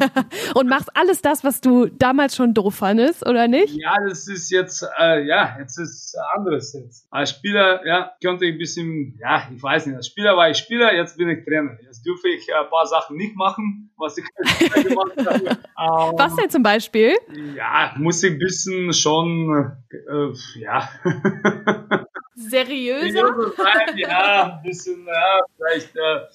und 0.54 0.68
machst 0.68 0.90
alles 0.94 1.22
das, 1.22 1.44
was 1.44 1.60
du 1.60 1.86
damals 1.86 2.36
schon 2.36 2.54
doof 2.54 2.76
fandest, 2.76 3.26
oder 3.26 3.48
nicht? 3.48 3.74
Ja, 3.76 3.94
das 4.06 4.28
ist 4.28 4.50
jetzt, 4.50 4.86
äh, 4.98 5.26
ja, 5.26 5.56
jetzt 5.58 5.78
ist 5.78 6.16
anderes 6.36 6.74
jetzt. 6.74 7.06
Als 7.10 7.30
Spieler, 7.30 7.84
ja, 7.86 8.12
könnte 8.22 8.44
ich 8.44 8.52
ein 8.54 8.58
bisschen, 8.58 9.18
ja, 9.20 9.48
ich 9.54 9.62
weiß 9.62 9.86
nicht, 9.86 9.96
als 9.96 10.06
Spieler 10.06 10.36
war 10.36 10.50
ich 10.50 10.58
Spieler, 10.58 10.94
jetzt 10.94 11.16
bin 11.16 11.28
ich 11.30 11.44
Trainer. 11.44 11.78
Jetzt 11.82 12.04
dürfe 12.04 12.28
ich 12.28 12.46
ein 12.54 12.68
paar 12.68 12.86
Sachen 12.86 13.16
nicht 13.16 13.34
machen, 13.34 13.90
was 13.96 14.18
ich 14.18 14.24
gemacht 14.84 15.16
habe. 15.16 15.46
Ähm, 15.46 16.18
was 16.18 16.36
denn 16.36 16.50
zum 16.50 16.62
Beispiel? 16.62 17.14
Ja, 17.56 17.94
muss 17.96 18.22
ich 18.22 18.32
ein 18.32 18.38
bisschen 18.38 18.92
schon, 18.92 19.72
äh, 19.90 20.60
ja. 20.60 20.88
Seriöser? 22.36 23.34
Seriöser 23.34 23.56
sein, 23.56 23.96
ja, 23.96 24.58
ein 24.58 24.62
bisschen, 24.62 25.06
ja, 25.06 25.40
vielleicht 25.56 25.96
äh, 25.96 26.26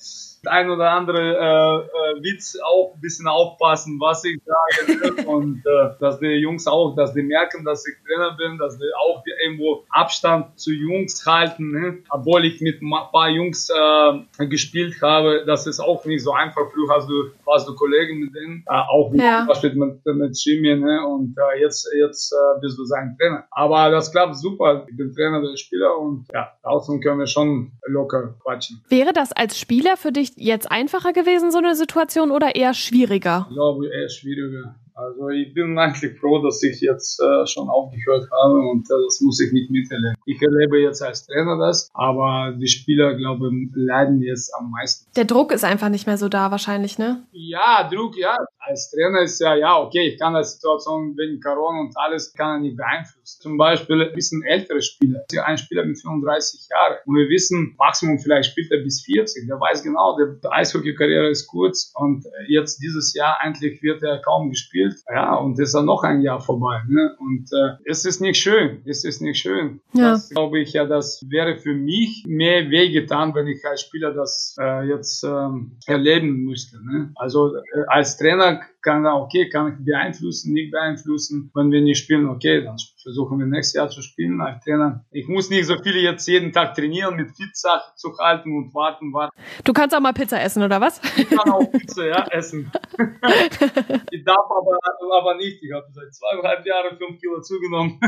ein 0.48 0.70
oder 0.70 0.92
andere 0.92 1.20
äh, 1.20 2.20
äh, 2.20 2.24
Witz 2.24 2.58
auch 2.64 2.94
ein 2.96 3.02
bisschen 3.02 3.28
aufpassen, 3.28 4.00
was 4.00 4.24
ich 4.24 4.40
sage. 4.44 5.26
und 5.28 5.64
äh, 5.66 5.90
dass 6.00 6.20
die 6.20 6.28
Jungs 6.28 6.68
auch, 6.68 6.96
dass 6.96 7.14
die 7.14 7.22
merken, 7.22 7.64
dass 7.64 7.86
ich 7.88 7.96
Trainer 8.06 8.36
bin, 8.36 8.58
dass 8.58 8.78
die 8.78 8.90
auch 9.00 9.24
irgendwo 9.44 9.86
Abstand 9.90 10.60
zu 10.60 10.72
Jungs 10.72 11.26
halten. 11.26 11.72
Ne? 11.72 12.04
Obwohl 12.10 12.46
ich 12.46 12.62
mit 12.62 12.82
ein 12.82 12.92
paar 13.12 13.30
Jungs 13.30 13.70
äh, 13.70 14.46
gespielt 14.48 15.02
habe, 15.02 15.44
das 15.46 15.68
ist 15.68 15.80
auch 15.80 16.06
nicht 16.06 16.24
so 16.24 16.32
einfach. 16.32 16.72
Früher 16.72 16.90
hast 16.96 17.10
du, 17.10 17.32
hast 17.48 17.68
du 17.68 17.76
Kollegen 17.76 18.20
mit 18.20 18.36
denen, 18.36 18.64
äh, 18.68 18.74
auch 18.74 19.12
mit, 19.12 19.22
ja. 19.22 19.48
mit, 19.64 20.06
mit 20.06 20.38
Jimmy, 20.44 20.76
ne? 20.76 21.06
und 21.08 21.36
äh, 21.38 21.62
jetzt, 21.62 21.88
jetzt 22.00 22.34
äh, 22.34 22.60
bist 22.62 22.78
du 22.78 22.86
sein 22.86 23.16
Trainer. 23.20 23.46
Aber 23.52 23.90
das 23.92 24.12
klappt 24.12 24.38
super. 24.38 24.86
Ich 24.90 24.98
bin 24.98 25.14
Trainer 25.14 25.42
der 25.42 25.56
Spieler 25.58 25.98
und 25.98 26.26
ja, 26.34 26.52
draußen 26.64 27.00
können 27.02 27.20
wir 27.20 27.28
schon 27.28 27.72
locker 27.86 28.36
quatschen. 28.44 28.82
Wäre 28.90 29.14
das 29.14 29.32
als 29.32 29.60
Spieler 29.60 29.98
für 29.98 30.12
dich 30.12 30.31
jetzt 30.36 30.72
einfacher 30.72 31.14
gewesen, 31.14 31.52
so 31.52 31.58
eine 31.58 31.76
Situation, 31.76 32.32
oder 32.32 32.56
eher 32.56 32.74
schwieriger? 32.74 33.48
Ich 33.50 33.56
glaube, 33.56 33.88
eher 33.88 34.10
schwieriger. 34.10 34.76
Also 34.94 35.30
ich 35.30 35.54
bin 35.54 35.78
eigentlich 35.80 36.20
froh, 36.20 36.42
dass 36.44 36.62
ich 36.64 36.82
jetzt 36.82 37.20
äh, 37.20 37.46
schon 37.48 37.70
aufgehört 37.70 38.30
habe 38.32 38.60
und 38.60 38.90
äh, 38.90 38.94
das 39.06 39.22
muss 39.22 39.40
ich 39.40 39.52
nicht 39.52 39.70
miterleben. 39.70 40.16
Ich 40.26 40.42
erlebe 40.42 40.80
jetzt 40.80 41.02
als 41.02 41.26
Trainer 41.26 41.58
das, 41.58 41.90
aber 41.94 42.54
die 42.58 42.68
Spieler, 42.68 43.16
glaube 43.16 43.50
ich, 43.54 43.70
leiden 43.76 44.22
jetzt 44.22 44.54
am 44.56 44.72
meisten. 44.72 45.12
Der 45.16 45.26
Druck 45.26 45.52
ist 45.52 45.64
einfach 45.64 45.90
nicht 45.90 46.08
mehr 46.08 46.18
so 46.18 46.30
da 46.30 46.52
wahrscheinlich, 46.52 46.98
ne? 46.98 47.24
Ja, 47.32 47.90
Druck, 47.90 48.18
ja. 48.18 48.36
Als 48.60 48.92
Trainer 48.92 49.22
ist 49.22 49.40
ja, 49.40 49.56
ja, 49.56 49.80
okay, 49.80 50.10
ich 50.10 50.20
kann 50.20 50.36
die 50.36 50.44
Situation 50.44 51.18
wegen 51.18 51.42
Corona 51.42 51.82
und 51.82 51.98
alles 51.98 52.34
kann 52.34 52.58
er 52.58 52.60
nicht 52.60 52.78
beeinflussen. 52.78 53.42
Zum 53.42 53.58
Beispiel 53.58 54.02
ein 54.02 54.14
bisschen 54.14 54.44
ältere 54.44 54.82
Spieler. 54.82 55.24
Ein 55.46 55.58
Spieler 55.58 55.86
mit 55.86 56.00
35 56.00 56.70
Jahren 56.70 56.98
und 57.06 57.16
wir 57.16 57.28
wissen, 57.30 57.76
Maximum 57.78 58.20
vielleicht 58.20 58.52
spielt 58.52 58.72
er 58.72 58.84
bis 58.84 59.02
40. 59.04 59.48
Der 59.48 59.60
weiß 59.60 59.84
genau, 59.84 60.16
der 60.18 60.38
Eishockey-Karriere 60.52 61.30
ist 61.30 61.48
kurz 61.48 61.92
und 61.96 62.26
jetzt 62.48 62.82
dieses 62.82 63.14
Jahr 63.14 63.38
eigentlich 63.42 63.82
wird 63.82 64.04
er 64.04 64.20
kaum 64.20 64.50
gespielt 64.50 64.81
gespielt. 64.82 65.04
Ja, 65.14 65.36
und 65.36 65.60
ist 65.60 65.74
dann 65.74 65.86
noch 65.86 66.04
ein 66.04 66.22
Jahr 66.22 66.42
vorbei. 66.42 66.82
Ne? 66.88 67.16
Und 67.20 67.50
äh, 67.52 67.78
es 67.86 68.06
ist 68.06 68.22
nicht 68.22 68.40
schön. 68.40 68.82
Es 68.86 69.04
ist 69.04 69.22
nicht 69.22 69.40
schön. 69.40 69.82
Ja. 69.94 70.12
Das 70.12 70.30
glaube 70.30 70.60
ich 70.60 70.74
ja, 70.74 70.86
das 70.86 71.24
wäre 71.30 71.58
für 71.58 71.74
mich 71.74 72.26
mehr 72.28 72.70
wehgetan, 72.70 73.34
wenn 73.36 73.48
ich 73.48 73.66
als 73.66 73.82
Spieler 73.82 74.14
das 74.14 74.56
äh, 74.60 74.84
jetzt 74.88 75.24
ähm, 75.24 75.78
erleben 75.86 76.44
müsste. 76.44 76.78
Ne? 76.84 77.12
Also 77.16 77.56
äh, 77.56 77.84
als 77.88 78.18
Trainer 78.18 78.62
kann 78.82 79.06
er, 79.06 79.16
okay, 79.16 79.50
kann 79.50 79.74
ich 79.74 79.86
beeinflussen, 79.86 80.54
nicht 80.54 80.72
beeinflussen. 80.72 81.52
Wenn 81.54 81.72
wir 81.72 81.82
nicht 81.82 82.00
spielen, 82.00 82.28
okay, 82.28 82.64
dann 82.64 82.78
versuchen 83.02 83.40
wir 83.40 83.46
nächstes 83.46 83.76
Jahr 83.76 83.90
zu 83.90 84.02
spielen 84.02 84.42
als 84.42 84.64
Trainer. 84.64 85.06
Ich 85.12 85.28
muss 85.28 85.50
nicht 85.50 85.66
so 85.66 85.76
viele 85.82 86.00
jetzt 86.00 86.28
jeden 86.28 86.52
Tag 86.52 86.76
trainieren, 86.76 87.16
mit 87.16 87.36
Pizza 87.36 87.84
zu 87.96 88.18
halten 88.18 88.56
und 88.56 88.74
warten, 88.74 89.14
warten. 89.14 89.36
Du 89.64 89.74
kannst 89.74 89.96
auch 89.96 90.00
mal 90.00 90.14
Pizza 90.14 90.42
essen, 90.42 90.64
oder 90.64 90.82
was? 90.82 91.02
Ich 91.18 91.30
kann 91.30 91.52
auch 91.52 91.72
Pizza, 91.72 92.06
ja, 92.06 92.26
essen. 92.32 92.72
ich 94.12 94.24
darf 94.24 94.46
aber, 94.50 94.78
aber 95.20 95.36
nicht. 95.36 95.62
Ich 95.62 95.72
habe 95.72 95.86
seit 95.92 96.14
zweieinhalb 96.14 96.66
Jahren 96.66 96.98
fünf 96.98 97.20
Kilo 97.20 97.42
zugenommen. 97.42 98.00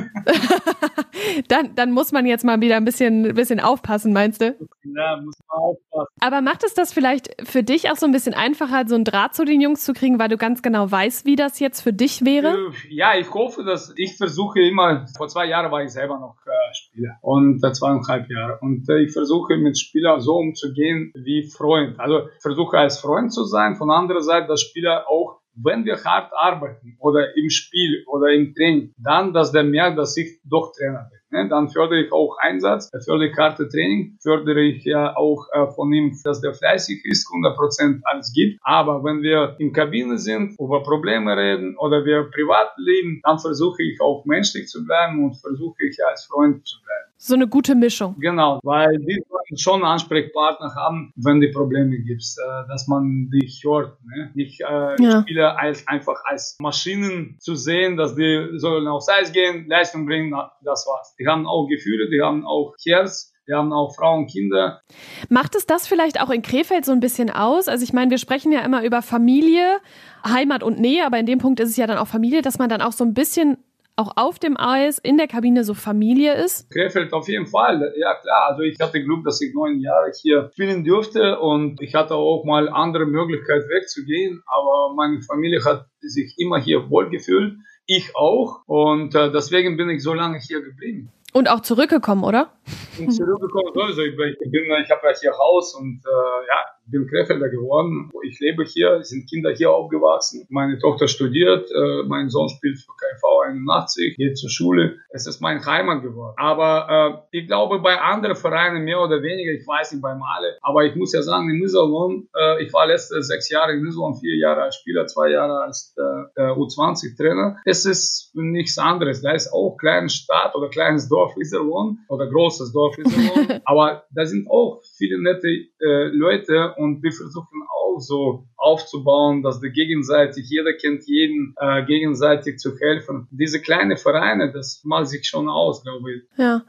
dann, 1.47 1.75
dann 1.75 1.91
muss 1.91 2.11
man 2.11 2.25
jetzt 2.25 2.43
mal 2.43 2.59
wieder 2.61 2.77
ein 2.77 2.85
bisschen, 2.85 3.25
ein 3.25 3.35
bisschen 3.35 3.59
aufpassen, 3.59 4.13
meinst 4.13 4.41
du? 4.41 4.55
Ja, 4.83 5.17
muss 5.21 5.35
man 5.47 5.59
aufpassen. 5.59 6.13
Aber 6.19 6.41
macht 6.41 6.63
es 6.63 6.73
das 6.73 6.93
vielleicht 6.93 7.35
für 7.47 7.63
dich 7.63 7.91
auch 7.91 7.97
so 7.97 8.05
ein 8.05 8.11
bisschen 8.11 8.33
einfacher, 8.33 8.87
so 8.87 8.95
einen 8.95 9.03
Draht 9.03 9.35
zu 9.35 9.45
den 9.45 9.61
Jungs 9.61 9.83
zu 9.83 9.93
kriegen, 9.93 10.19
weil 10.19 10.29
du 10.29 10.37
ganz 10.37 10.62
genau 10.63 10.89
weißt, 10.89 11.25
wie 11.25 11.35
das 11.35 11.59
jetzt 11.59 11.81
für 11.81 11.93
dich 11.93 12.25
wäre? 12.25 12.47
Äh, 12.47 12.95
ja, 12.95 13.15
ich 13.15 13.31
hoffe, 13.33 13.63
dass 13.63 13.93
ich 13.95 14.17
versuche 14.17 14.61
immer, 14.61 15.05
vor 15.15 15.27
zwei 15.27 15.45
Jahren 15.45 15.71
war 15.71 15.83
ich 15.83 15.91
selber 15.91 16.19
noch 16.19 16.37
äh, 16.45 16.73
Spieler 16.73 17.17
und 17.21 17.63
äh, 17.63 17.71
zweieinhalb 17.71 18.29
Jahre 18.29 18.59
und 18.61 18.89
äh, 18.89 18.99
ich 18.99 19.13
versuche 19.13 19.57
mit 19.57 19.77
Spielern 19.77 20.21
so 20.21 20.37
umzugehen 20.37 21.11
wie 21.15 21.43
Freund. 21.43 21.99
Also 21.99 22.29
versuche 22.39 22.77
als 22.77 22.99
Freund 22.99 23.31
zu 23.31 23.43
sein, 23.43 23.75
von 23.75 23.91
anderer 23.91 24.21
Seite, 24.21 24.47
dass 24.47 24.61
Spieler 24.61 25.09
auch 25.09 25.42
wenn 25.55 25.85
wir 25.85 26.03
hart 26.03 26.31
arbeiten 26.35 26.97
oder 26.99 27.35
im 27.35 27.49
Spiel 27.49 28.03
oder 28.07 28.31
im 28.31 28.53
Training, 28.53 28.93
dann, 28.97 29.33
dass 29.33 29.51
der 29.51 29.63
merkt, 29.63 29.97
dass 29.97 30.17
ich 30.17 30.39
doch 30.43 30.73
Trainer 30.75 31.09
bin. 31.09 31.19
Ne? 31.33 31.49
Dann 31.49 31.69
fördere 31.69 32.05
ich 32.05 32.11
auch 32.11 32.37
Einsatz, 32.39 32.89
fördere 33.05 33.29
ich 33.29 33.37
harte 33.37 33.67
Training, 33.67 34.17
fördere 34.21 34.61
ich 34.61 34.83
ja 34.83 35.15
auch 35.15 35.47
äh, 35.51 35.67
von 35.67 35.91
ihm, 35.91 36.15
dass 36.23 36.41
der 36.41 36.53
fleißig 36.53 37.03
ist, 37.05 37.27
100% 37.27 38.01
alles 38.03 38.31
gibt. 38.33 38.59
Aber 38.63 39.03
wenn 39.03 39.21
wir 39.21 39.55
in 39.59 39.73
Kabine 39.73 40.17
sind, 40.17 40.59
über 40.59 40.83
Probleme 40.83 41.35
reden 41.35 41.75
oder 41.77 42.05
wir 42.05 42.29
privat 42.31 42.73
leben, 42.77 43.21
dann 43.23 43.39
versuche 43.39 43.83
ich 43.83 43.99
auch 44.01 44.25
menschlich 44.25 44.67
zu 44.67 44.85
bleiben 44.85 45.23
und 45.23 45.35
versuche 45.35 45.83
ich 45.89 45.97
als 46.05 46.25
Freund 46.25 46.65
zu 46.67 46.77
bleiben. 46.81 47.02
So 47.17 47.35
eine 47.35 47.47
gute 47.47 47.75
Mischung. 47.75 48.15
Genau, 48.19 48.59
weil 48.63 48.97
die 48.99 49.23
schon 49.55 49.75
einen 49.75 49.93
Ansprechpartner 49.93 50.73
haben, 50.75 51.13
wenn 51.15 51.39
die 51.39 51.49
Probleme 51.49 51.97
gibt, 51.99 52.23
äh, 52.23 52.67
dass 52.67 52.87
man 52.87 53.29
dich 53.29 53.61
hört. 53.63 53.97
Ne? 54.03 54.31
Nicht 54.33 54.61
äh, 54.61 55.01
ja. 55.01 55.21
Spieler 55.21 55.59
als, 55.59 55.87
einfach 55.87 56.21
als 56.25 56.57
Maschinen 56.59 57.37
zu 57.39 57.55
sehen, 57.55 57.97
dass 57.97 58.15
die 58.15 58.49
sollen 58.57 58.87
aufs 58.87 59.09
Eis 59.09 59.31
gehen, 59.31 59.67
Leistung 59.67 60.05
bringen, 60.05 60.33
das 60.63 60.85
war's. 60.87 61.15
Die 61.19 61.27
haben 61.27 61.45
auch 61.45 61.67
Gefühle, 61.67 62.09
die 62.09 62.21
haben 62.21 62.45
auch 62.45 62.73
Herz. 62.85 63.31
Wir 63.45 63.57
haben 63.57 63.73
auch 63.73 63.93
Frauen, 63.93 64.25
Kinder. 64.27 64.81
Macht 65.27 65.55
es 65.55 65.65
das 65.65 65.85
vielleicht 65.85 66.21
auch 66.21 66.29
in 66.29 66.41
Krefeld 66.41 66.85
so 66.85 66.93
ein 66.93 67.01
bisschen 67.01 67.29
aus? 67.29 67.67
Also 67.67 67.83
ich 67.83 67.91
meine, 67.91 68.09
wir 68.09 68.17
sprechen 68.17 68.53
ja 68.53 68.61
immer 68.61 68.85
über 68.85 69.01
Familie, 69.01 69.79
Heimat 70.25 70.63
und 70.63 70.79
Nähe, 70.79 71.05
aber 71.05 71.19
in 71.19 71.25
dem 71.25 71.39
Punkt 71.39 71.59
ist 71.59 71.69
es 71.69 71.75
ja 71.75 71.85
dann 71.85 71.97
auch 71.97 72.07
Familie, 72.07 72.41
dass 72.41 72.57
man 72.57 72.69
dann 72.69 72.81
auch 72.81 72.93
so 72.93 73.03
ein 73.03 73.13
bisschen 73.13 73.57
auch 73.95 74.13
auf 74.15 74.39
dem 74.39 74.57
Eis 74.57 74.97
in 74.97 75.17
der 75.17 75.27
Kabine 75.27 75.63
so 75.63 75.73
Familie 75.73 76.33
ist? 76.33 76.69
Krefeld 76.71 77.13
auf 77.13 77.27
jeden 77.27 77.45
Fall, 77.45 77.93
ja 77.97 78.15
klar. 78.15 78.49
Also 78.49 78.63
ich 78.63 78.79
hatte 78.79 79.03
Glück, 79.03 79.23
dass 79.23 79.41
ich 79.41 79.53
neun 79.53 79.79
Jahre 79.79 80.11
hier 80.21 80.49
spielen 80.53 80.83
durfte 80.83 81.39
und 81.39 81.81
ich 81.81 81.93
hatte 81.93 82.15
auch 82.15 82.43
mal 82.45 82.69
andere 82.69 83.05
Möglichkeit 83.05 83.63
wegzugehen, 83.69 84.41
aber 84.47 84.93
meine 84.95 85.21
Familie 85.21 85.63
hat 85.63 85.85
sich 85.99 86.35
immer 86.37 86.59
hier 86.59 86.89
wohlgefühlt, 86.89 87.55
ich 87.85 88.15
auch 88.15 88.61
und 88.65 89.13
äh, 89.15 89.31
deswegen 89.31 89.77
bin 89.77 89.89
ich 89.89 90.01
so 90.01 90.13
lange 90.13 90.39
hier 90.39 90.61
geblieben. 90.61 91.11
Und 91.33 91.49
auch 91.49 91.61
zurückgekommen, 91.61 92.23
oder? 92.23 92.51
Und 92.99 93.11
zurückgekommen 93.11 93.73
sowieso. 93.73 94.03
Ich, 94.03 94.15
bin, 94.15 94.35
ich 94.37 94.91
habe 94.91 95.01
ja 95.03 95.13
hier 95.19 95.31
Haus 95.31 95.73
und 95.73 95.99
äh, 96.05 96.47
ja, 96.47 96.63
bin 96.85 97.07
Krefelder 97.07 97.49
geworden. 97.49 98.11
Ich 98.23 98.39
lebe 98.39 98.63
hier, 98.63 99.03
sind 99.03 99.29
Kinder 99.29 99.51
hier 99.51 99.71
aufgewachsen. 99.71 100.45
Meine 100.49 100.77
Tochter 100.79 101.07
studiert, 101.07 101.69
äh, 101.71 102.03
mein 102.07 102.29
Sohn 102.29 102.49
spielt 102.49 102.79
für 102.79 102.91
KV 102.91 103.41
81, 103.47 104.15
geht 104.17 104.37
zur 104.37 104.49
Schule. 104.49 104.97
Es 105.09 105.27
ist 105.27 105.41
mein 105.41 105.65
Heimat 105.65 106.01
geworden. 106.01 106.35
Aber 106.37 107.25
äh, 107.31 107.37
ich 107.37 107.47
glaube, 107.47 107.79
bei 107.79 107.99
anderen 107.99 108.35
Vereinen 108.35 108.83
mehr 108.83 109.01
oder 109.01 109.21
weniger, 109.21 109.51
ich 109.51 109.65
weiß 109.65 109.93
nicht 109.93 110.01
bei 110.01 110.15
Male, 110.15 110.57
aber 110.61 110.85
ich 110.85 110.95
muss 110.95 111.13
ja 111.13 111.21
sagen, 111.21 111.49
in 111.49 111.59
Niederlanden, 111.59 112.29
äh, 112.35 112.63
ich 112.63 112.73
war 112.73 112.87
letzte 112.87 113.21
sechs 113.23 113.49
Jahre 113.49 113.73
in 113.73 113.83
Niederlanden, 113.83 114.19
vier 114.19 114.37
Jahre 114.37 114.63
als 114.63 114.75
Spieler, 114.77 115.07
zwei 115.07 115.29
Jahre 115.29 115.61
als 115.61 115.95
äh, 115.97 116.41
U20-Trainer. 116.41 117.57
Es 117.65 117.85
ist 117.85 118.31
nichts 118.33 118.77
anderes. 118.77 119.21
Da 119.21 119.31
ist 119.31 119.51
auch 119.51 119.77
kleines 119.77 120.15
Stadt 120.15 120.55
oder 120.55 120.69
kleines 120.69 121.07
Dorf 121.09 121.35
Iserlohn 121.37 121.99
oder 122.09 122.27
großes 122.29 122.73
Dorf 122.73 122.97
Iserlohn. 122.97 123.61
aber 123.65 124.03
da 124.11 124.25
sind 124.25 124.49
auch 124.49 124.81
viele 124.97 125.21
nette 125.21 125.47
äh, 125.47 126.07
Leute 126.07 126.72
und 126.77 127.03
wir 127.03 127.11
versuchen 127.11 127.61
auch 127.69 127.99
so 127.99 128.45
aufzubauen, 128.57 129.43
dass 129.43 129.61
wir 129.61 129.69
gegenseitig, 129.69 130.45
jeder 130.49 130.73
kennt 130.73 131.03
jeden, 131.05 131.55
äh, 131.59 131.85
gegenseitig 131.85 132.57
zu 132.57 132.77
helfen. 132.77 133.27
Diese 133.31 133.61
kleinen 133.61 133.97
Vereine, 133.97 134.51
das 134.51 134.81
macht 134.83 135.07
sich 135.07 135.25
schon 135.25 135.49
aus, 135.49 135.83
glaube 135.83 136.13
ich. 136.13 136.23
Ja. 136.37 136.63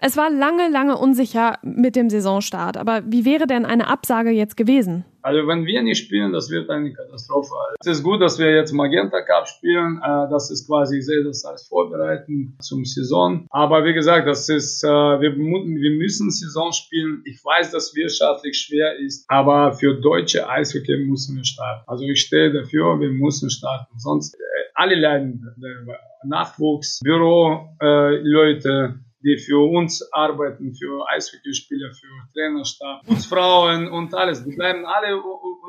Es 0.00 0.16
war 0.16 0.30
lange, 0.30 0.68
lange 0.68 0.98
unsicher 0.98 1.58
mit 1.62 1.96
dem 1.96 2.10
Saisonstart. 2.10 2.76
Aber 2.76 3.02
wie 3.06 3.24
wäre 3.24 3.46
denn 3.46 3.64
eine 3.64 3.88
Absage 3.88 4.30
jetzt 4.30 4.56
gewesen? 4.56 5.04
Also 5.26 5.48
wenn 5.48 5.66
wir 5.66 5.82
nicht 5.82 5.98
spielen, 5.98 6.32
das 6.32 6.50
wird 6.50 6.70
eine 6.70 6.92
Katastrophe. 6.92 7.52
Es 7.80 7.88
ist 7.88 8.04
gut, 8.04 8.22
dass 8.22 8.38
wir 8.38 8.54
jetzt 8.54 8.70
Magenta 8.70 9.22
Cup 9.22 9.48
spielen. 9.48 10.00
Äh, 10.00 10.30
das 10.30 10.52
ist 10.52 10.68
quasi, 10.68 10.98
ich 10.98 11.06
sehe 11.06 11.24
das 11.24 11.44
als 11.44 11.66
Vorbereiten 11.66 12.56
zum 12.60 12.84
Saison. 12.84 13.44
Aber 13.50 13.84
wie 13.84 13.92
gesagt, 13.92 14.28
das 14.28 14.48
ist, 14.48 14.84
äh, 14.84 14.86
wir, 14.86 15.36
wir 15.36 15.90
müssen 15.98 16.30
Saison 16.30 16.70
spielen. 16.70 17.22
Ich 17.24 17.44
weiß, 17.44 17.72
dass 17.72 17.96
wirtschaftlich 17.96 18.56
schwer 18.56 18.96
ist, 19.00 19.24
aber 19.26 19.72
für 19.72 20.00
deutsche 20.00 20.48
Eishockey 20.48 20.96
müssen 20.96 21.34
wir 21.34 21.44
starten. 21.44 21.82
Also 21.88 22.04
ich 22.04 22.20
stehe 22.20 22.52
dafür, 22.52 23.00
wir 23.00 23.10
müssen 23.10 23.50
starten. 23.50 23.98
Sonst 23.98 24.36
äh, 24.36 24.38
alle 24.74 24.94
leiden. 24.94 25.44
Nachwuchs, 26.24 27.00
Büro, 27.02 27.68
Leute, 27.80 29.00
die 29.22 29.38
für 29.38 29.58
uns 29.58 30.06
arbeiten, 30.12 30.74
für 30.74 31.04
Eishockeyspieler, 31.08 31.92
für 31.92 32.06
Trainerstab, 32.34 33.04
Putzfrauen 33.06 33.88
und 33.88 34.14
alles. 34.14 34.44
Die 34.44 34.54
bleiben 34.54 34.84
alle, 34.84 35.20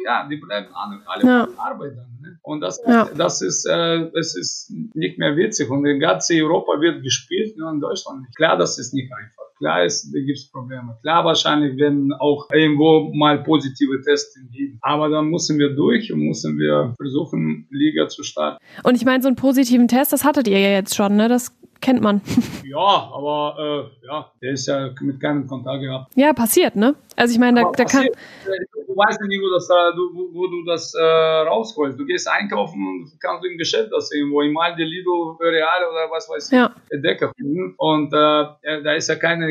ja, 0.05 0.27
die 0.29 0.37
bleiben 0.37 0.67
alle, 0.73 1.01
alle 1.05 1.25
ja. 1.25 1.47
arbeiten. 1.57 2.19
Ne? 2.21 2.39
Und 2.43 2.61
das, 2.61 2.81
ja. 2.85 3.09
das 3.15 3.41
ist, 3.41 3.65
äh, 3.65 4.09
das 4.13 4.35
ist 4.35 4.71
nicht 4.93 5.17
mehr 5.17 5.35
witzig. 5.35 5.69
Und 5.69 5.85
in 5.85 5.99
ganz 5.99 6.29
Europa 6.31 6.79
wird 6.81 7.03
gespielt, 7.03 7.57
nur 7.57 7.71
in 7.71 7.79
Deutschland 7.79 8.21
nicht. 8.21 8.35
Klar, 8.35 8.57
das 8.57 8.77
ist 8.77 8.93
nicht 8.93 9.11
einfach. 9.11 9.47
Klar 9.57 9.85
ist, 9.85 10.13
da 10.13 10.19
gibt 10.19 10.37
es 10.37 10.51
Probleme. 10.51 10.97
Klar, 11.01 11.25
wahrscheinlich 11.25 11.77
werden 11.77 12.13
auch 12.13 12.47
irgendwo 12.53 13.11
mal 13.15 13.43
positive 13.43 14.01
Tests 14.01 14.39
geben. 14.51 14.77
Aber 14.81 15.09
dann 15.09 15.29
müssen 15.29 15.57
wir 15.57 15.73
durch 15.75 16.13
und 16.13 16.19
müssen 16.19 16.59
wir 16.59 16.93
versuchen, 16.95 17.67
Liga 17.71 18.07
zu 18.07 18.21
starten. 18.21 18.63
Und 18.83 18.95
ich 18.95 19.05
meine, 19.05 19.23
so 19.23 19.27
einen 19.27 19.35
positiven 19.35 19.87
Test, 19.87 20.13
das 20.13 20.23
hattet 20.23 20.47
ihr 20.47 20.59
ja 20.59 20.69
jetzt 20.69 20.95
schon, 20.95 21.15
ne? 21.15 21.27
Das 21.27 21.55
kennt 21.81 22.01
man. 22.01 22.21
Ja, 22.63 23.11
aber 23.13 23.89
äh, 24.03 24.07
ja, 24.07 24.31
der 24.41 24.51
ist 24.51 24.67
ja 24.67 24.89
mit 25.01 25.19
keinem 25.19 25.47
Kontakt 25.47 25.81
gehabt. 25.81 26.11
Ja, 26.15 26.33
passiert, 26.33 26.75
ne? 26.75 26.95
Also 27.15 27.33
ich 27.33 27.39
meine, 27.39 27.61
da, 27.61 27.71
da 27.71 27.85
kann. 27.85 28.05
Du 28.05 28.95
weißt 28.95 29.21
nicht, 29.21 29.41
wo, 29.41 29.49
das, 29.53 29.69
wo, 29.69 30.33
wo 30.33 30.47
du 30.47 30.65
das 30.65 30.93
äh, 30.93 31.03
rausholst. 31.03 31.99
Du 31.99 32.05
gehst 32.05 32.27
einkaufen 32.27 32.81
und 32.87 33.19
kannst 33.19 33.45
im 33.45 33.57
Geschäft 33.57 33.91
das 33.91 34.09
sehen, 34.09 34.31
wo 34.31 34.41
im 34.41 34.57
Aldi, 34.57 34.83
Lido, 34.83 35.37
Real 35.39 35.83
oder 35.89 36.09
was 36.09 36.27
weiß 36.29 36.51
ich, 36.51 36.57
ja. 36.57 36.73
Decker 36.91 37.31
finden. 37.37 37.75
Und 37.77 38.07
äh, 38.13 38.83
da 38.83 38.93
ist 38.93 39.09
ja 39.09 39.15
keine 39.15 39.47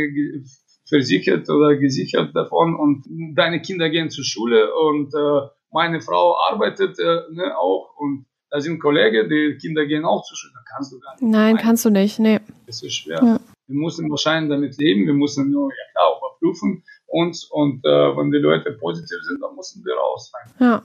versichert 0.88 1.48
oder 1.50 1.76
gesichert 1.76 2.34
davon 2.34 2.76
und 2.76 3.04
deine 3.34 3.60
Kinder 3.60 3.90
gehen 3.90 4.10
zur 4.10 4.24
Schule 4.24 4.72
und 4.74 5.12
äh, 5.14 5.48
meine 5.72 6.00
Frau 6.00 6.36
arbeitet 6.50 6.98
äh, 6.98 7.20
ne, 7.32 7.58
auch 7.58 7.96
und 7.98 8.26
da 8.50 8.60
sind 8.60 8.80
Kollegen, 8.80 9.28
die 9.28 9.58
Kinder 9.60 9.86
gehen 9.86 10.04
auch 10.04 10.22
zur 10.24 10.36
Schule, 10.36 10.52
da 10.54 10.60
kannst 10.74 10.92
du 10.92 11.00
gar 11.00 11.12
nicht. 11.14 11.22
Nein, 11.22 11.56
rein. 11.56 11.64
kannst 11.64 11.84
du 11.84 11.90
nicht, 11.90 12.18
nee. 12.18 12.40
Das 12.66 12.82
ist 12.82 12.94
schwer. 12.94 13.20
Ja. 13.22 13.40
Wir 13.68 13.80
müssen 13.80 14.08
wahrscheinlich 14.10 14.50
damit 14.50 14.78
leben, 14.78 15.06
wir 15.06 15.14
müssen 15.14 15.50
nur, 15.50 15.70
ja 15.70 15.92
klar, 15.92 16.18
überprüfen 16.18 16.84
uns 17.06 17.44
und 17.44 17.84
äh, 17.84 17.88
wenn 17.88 18.30
die 18.30 18.38
Leute 18.38 18.72
positiv 18.72 19.18
sind, 19.22 19.40
dann 19.40 19.54
müssen 19.56 19.84
wir 19.84 19.94
raus 19.94 20.30
sein. 20.32 20.54
Ja. 20.60 20.82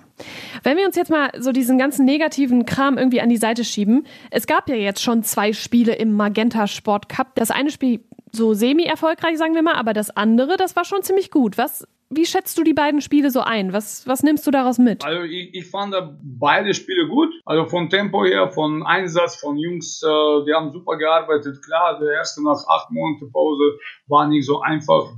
Wenn 0.63 0.77
wir 0.77 0.85
uns 0.85 0.95
jetzt 0.95 1.09
mal 1.09 1.31
so 1.39 1.51
diesen 1.51 1.77
ganzen 1.77 2.05
negativen 2.05 2.65
Kram 2.65 2.97
irgendwie 2.97 3.21
an 3.21 3.29
die 3.29 3.37
Seite 3.37 3.63
schieben, 3.63 4.05
es 4.29 4.47
gab 4.47 4.69
ja 4.69 4.75
jetzt 4.75 5.01
schon 5.01 5.23
zwei 5.23 5.53
Spiele 5.53 5.95
im 5.95 6.13
Magenta 6.13 6.67
Sport 6.67 7.09
Cup. 7.09 7.35
Das 7.35 7.51
eine 7.51 7.71
Spiel 7.71 8.01
so 8.31 8.53
semi-erfolgreich, 8.53 9.37
sagen 9.37 9.55
wir 9.55 9.61
mal, 9.61 9.75
aber 9.75 9.93
das 9.93 10.15
andere, 10.15 10.57
das 10.57 10.75
war 10.75 10.85
schon 10.85 11.03
ziemlich 11.03 11.31
gut. 11.31 11.57
Was 11.57 11.87
wie 12.11 12.25
schätzt 12.25 12.57
du 12.57 12.63
die 12.63 12.73
beiden 12.73 13.01
Spiele 13.01 13.31
so 13.31 13.39
ein? 13.39 13.71
Was, 13.71 14.05
was 14.05 14.21
nimmst 14.21 14.45
du 14.45 14.51
daraus 14.51 14.77
mit? 14.77 15.03
Also 15.03 15.23
ich, 15.23 15.55
ich 15.55 15.69
fand 15.69 15.95
beide 16.21 16.73
Spiele 16.73 17.07
gut. 17.07 17.29
Also 17.45 17.65
von 17.65 17.89
Tempo 17.89 18.25
her, 18.25 18.49
von 18.49 18.83
Einsatz, 18.83 19.37
von 19.37 19.57
Jungs, 19.57 20.03
äh, 20.03 20.45
die 20.45 20.53
haben 20.53 20.71
super 20.71 20.97
gearbeitet. 20.97 21.63
Klar, 21.63 21.99
der 21.99 22.11
erste 22.11 22.43
nach 22.43 22.61
acht 22.67 22.91
Monaten 22.91 23.31
Pause 23.31 23.77
war 24.07 24.27
nicht 24.27 24.45
so 24.45 24.61
einfach 24.61 25.13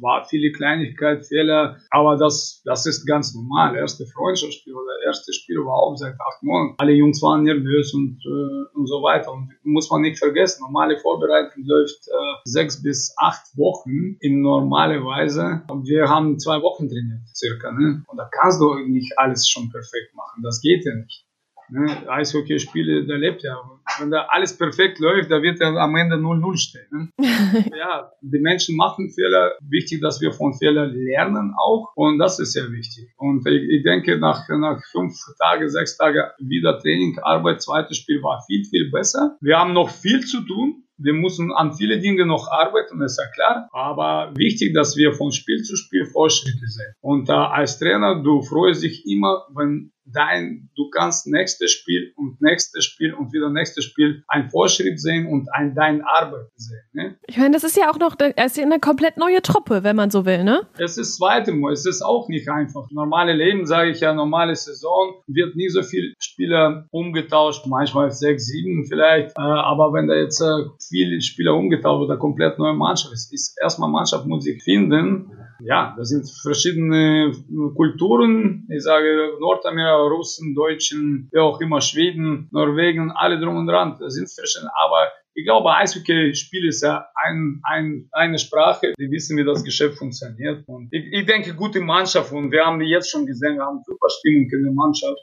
war 0.00 0.24
viele 0.24 0.52
Kleinigkeiten, 0.52 1.22
Fehler, 1.22 1.76
aber 1.90 2.16
das, 2.16 2.62
das 2.64 2.86
ist 2.86 3.06
ganz 3.06 3.34
normal. 3.34 3.76
Erste 3.76 4.06
Freundschaftsspiel 4.06 4.74
oder 4.74 4.92
erste 5.06 5.32
Spiel 5.32 5.56
überhaupt 5.56 5.98
seit 5.98 6.14
acht 6.14 6.42
Monaten. 6.42 6.74
Alle 6.78 6.92
Jungs 6.92 7.22
waren 7.22 7.42
nervös 7.42 7.94
und, 7.94 8.18
äh, 8.24 8.76
und 8.76 8.86
so 8.86 9.02
weiter. 9.02 9.32
Und 9.32 9.50
muss 9.64 9.90
man 9.90 10.02
nicht 10.02 10.18
vergessen, 10.18 10.62
normale 10.62 10.98
Vorbereitung 10.98 11.64
läuft 11.64 12.08
äh, 12.08 12.34
sechs 12.44 12.82
bis 12.82 13.14
acht 13.18 13.46
Wochen 13.56 14.16
in 14.20 14.40
normale 14.40 15.04
Weise. 15.04 15.62
Und 15.68 15.86
wir 15.86 16.08
haben 16.08 16.38
zwei 16.38 16.60
Wochen 16.62 16.88
trainiert, 16.88 17.22
circa. 17.34 17.72
Ne? 17.72 18.02
Und 18.06 18.16
da 18.16 18.28
kannst 18.30 18.60
du 18.60 18.74
nicht 18.86 19.18
alles 19.18 19.48
schon 19.48 19.70
perfekt 19.70 20.14
machen. 20.14 20.42
Das 20.42 20.60
geht 20.60 20.84
ja 20.84 20.94
nicht. 20.94 21.27
Ne? 21.70 22.08
Eishockeyspiele, 22.08 23.06
da 23.06 23.14
lebt 23.14 23.42
ja. 23.42 23.56
Wenn 23.98 24.10
da 24.10 24.26
alles 24.30 24.56
perfekt 24.56 24.98
läuft, 24.98 25.30
da 25.30 25.42
wird 25.42 25.60
er 25.60 25.76
am 25.76 25.94
Ende 25.96 26.16
0-0 26.16 26.56
stehen. 26.56 26.86
Ne? 26.90 27.08
ja, 27.78 28.10
die 28.20 28.38
Menschen 28.38 28.76
machen 28.76 29.10
Fehler. 29.10 29.52
Wichtig, 29.68 30.00
dass 30.00 30.20
wir 30.20 30.32
von 30.32 30.54
Fehlern 30.54 30.92
lernen 30.92 31.54
auch. 31.58 31.92
Und 31.94 32.18
das 32.18 32.38
ist 32.38 32.52
sehr 32.52 32.70
wichtig. 32.70 33.08
Und 33.16 33.46
ich, 33.46 33.68
ich 33.68 33.82
denke, 33.82 34.18
nach, 34.18 34.48
nach 34.48 34.80
fünf 34.90 35.14
Tagen, 35.38 35.68
sechs 35.68 35.96
Tagen 35.96 36.22
wieder 36.38 36.78
Training, 36.78 37.18
Arbeit, 37.20 37.62
zweites 37.62 37.98
Spiel 37.98 38.22
war 38.22 38.42
viel, 38.46 38.64
viel 38.64 38.90
besser. 38.90 39.36
Wir 39.40 39.58
haben 39.58 39.72
noch 39.72 39.90
viel 39.90 40.20
zu 40.20 40.40
tun. 40.42 40.84
Wir 40.98 41.14
müssen 41.14 41.52
an 41.52 41.72
viele 41.72 42.00
Dinge 42.00 42.26
noch 42.26 42.48
arbeiten, 42.50 43.00
ist 43.02 43.18
ja 43.18 43.26
klar. 43.34 43.68
Aber 43.72 44.32
wichtig, 44.36 44.74
dass 44.74 44.96
wir 44.96 45.12
von 45.12 45.32
Spiel 45.32 45.62
zu 45.62 45.76
Spiel 45.76 46.04
Fortschritte 46.06 46.66
sehen. 46.66 46.92
Und 47.00 47.28
äh, 47.28 47.32
als 47.32 47.78
Trainer, 47.78 48.22
du 48.22 48.42
freust 48.42 48.82
dich 48.82 49.06
immer, 49.06 49.46
wenn 49.54 49.92
dein, 50.12 50.70
du 50.76 50.90
kannst 50.90 51.26
nächstes 51.26 51.72
Spiel 51.72 52.12
und 52.16 52.40
nächstes 52.40 52.84
Spiel 52.84 53.14
und 53.14 53.32
wieder 53.32 53.50
nächstes 53.50 53.84
Spiel 53.84 54.22
ein 54.28 54.50
Fortschritt 54.50 55.00
sehen 55.00 55.26
und 55.26 55.48
ein, 55.52 55.74
dein 55.74 56.02
Arbeit 56.02 56.46
sehen. 56.56 56.82
Ne? 56.92 57.18
Ich 57.26 57.36
meine, 57.36 57.52
das 57.52 57.64
ist 57.64 57.76
ja 57.76 57.90
auch 57.90 57.98
noch 57.98 58.16
es 58.36 58.56
ist 58.56 58.64
eine 58.64 58.80
komplett 58.80 59.16
neue 59.16 59.42
Truppe, 59.42 59.84
wenn 59.84 59.96
man 59.96 60.10
so 60.10 60.24
will, 60.24 60.44
ne? 60.44 60.66
Es 60.78 60.98
ist 60.98 61.16
zweite 61.16 61.52
Mal, 61.52 61.72
es 61.72 61.86
ist 61.86 62.02
auch 62.02 62.28
nicht 62.28 62.48
einfach. 62.48 62.88
Normale 62.90 63.32
Leben, 63.32 63.66
sage 63.66 63.90
ich 63.90 64.00
ja, 64.00 64.12
normale 64.12 64.56
Saison, 64.56 65.14
wird 65.26 65.56
nie 65.56 65.68
so 65.68 65.82
viel 65.82 66.14
Spieler 66.18 66.86
umgetauscht, 66.90 67.66
manchmal 67.66 68.10
sechs, 68.10 68.46
sieben 68.46 68.86
vielleicht, 68.86 69.36
äh, 69.36 69.40
aber 69.40 69.92
wenn 69.92 70.08
da 70.08 70.14
jetzt 70.14 70.40
äh, 70.40 70.64
viele 70.88 71.20
Spieler 71.20 71.54
umgetauscht 71.54 72.04
oder 72.04 72.16
komplett 72.16 72.58
neue 72.58 72.74
Mannschaft 72.74 73.12
ist, 73.12 73.32
ist 73.32 73.58
erstmal 73.60 73.90
Mannschaft 73.90 74.26
muss 74.26 74.44
sich 74.44 74.62
finden, 74.62 75.30
ja, 75.60 75.94
das 75.96 76.10
sind 76.10 76.28
verschiedene 76.42 77.32
Kulturen. 77.74 78.66
Ich 78.70 78.84
sage 78.84 79.32
Nordamerika, 79.40 79.96
Russen, 79.96 80.54
Deutschen, 80.54 81.28
wie 81.32 81.38
auch 81.38 81.60
immer, 81.60 81.80
Schweden, 81.80 82.48
Norwegen, 82.52 83.10
alle 83.10 83.40
drum 83.40 83.56
und 83.56 83.66
dran. 83.66 83.96
Das 83.98 84.14
sind 84.14 84.30
verschiedene. 84.30 84.70
Aber 84.76 85.10
ich 85.34 85.44
glaube, 85.44 85.74
Eishockey-Spiel 85.74 86.68
ist 86.68 86.82
ja 86.82 87.06
ein, 87.14 87.60
ein, 87.64 88.08
eine 88.12 88.38
Sprache. 88.38 88.92
Die 88.98 89.10
wissen, 89.10 89.36
wie 89.36 89.44
das 89.44 89.64
Geschäft 89.64 89.98
funktioniert. 89.98 90.62
Und 90.68 90.88
ich, 90.92 91.04
ich 91.12 91.26
denke, 91.26 91.54
gute 91.54 91.80
Mannschaft. 91.80 92.32
Und 92.32 92.52
wir 92.52 92.64
haben 92.64 92.80
jetzt 92.80 93.10
schon 93.10 93.26
gesehen. 93.26 93.56
Wir 93.56 93.64
haben 93.64 93.82
super 93.84 94.08
Stimmung 94.10 94.48
in 94.50 94.62
der 94.62 94.72
Mannschaft 94.72 95.18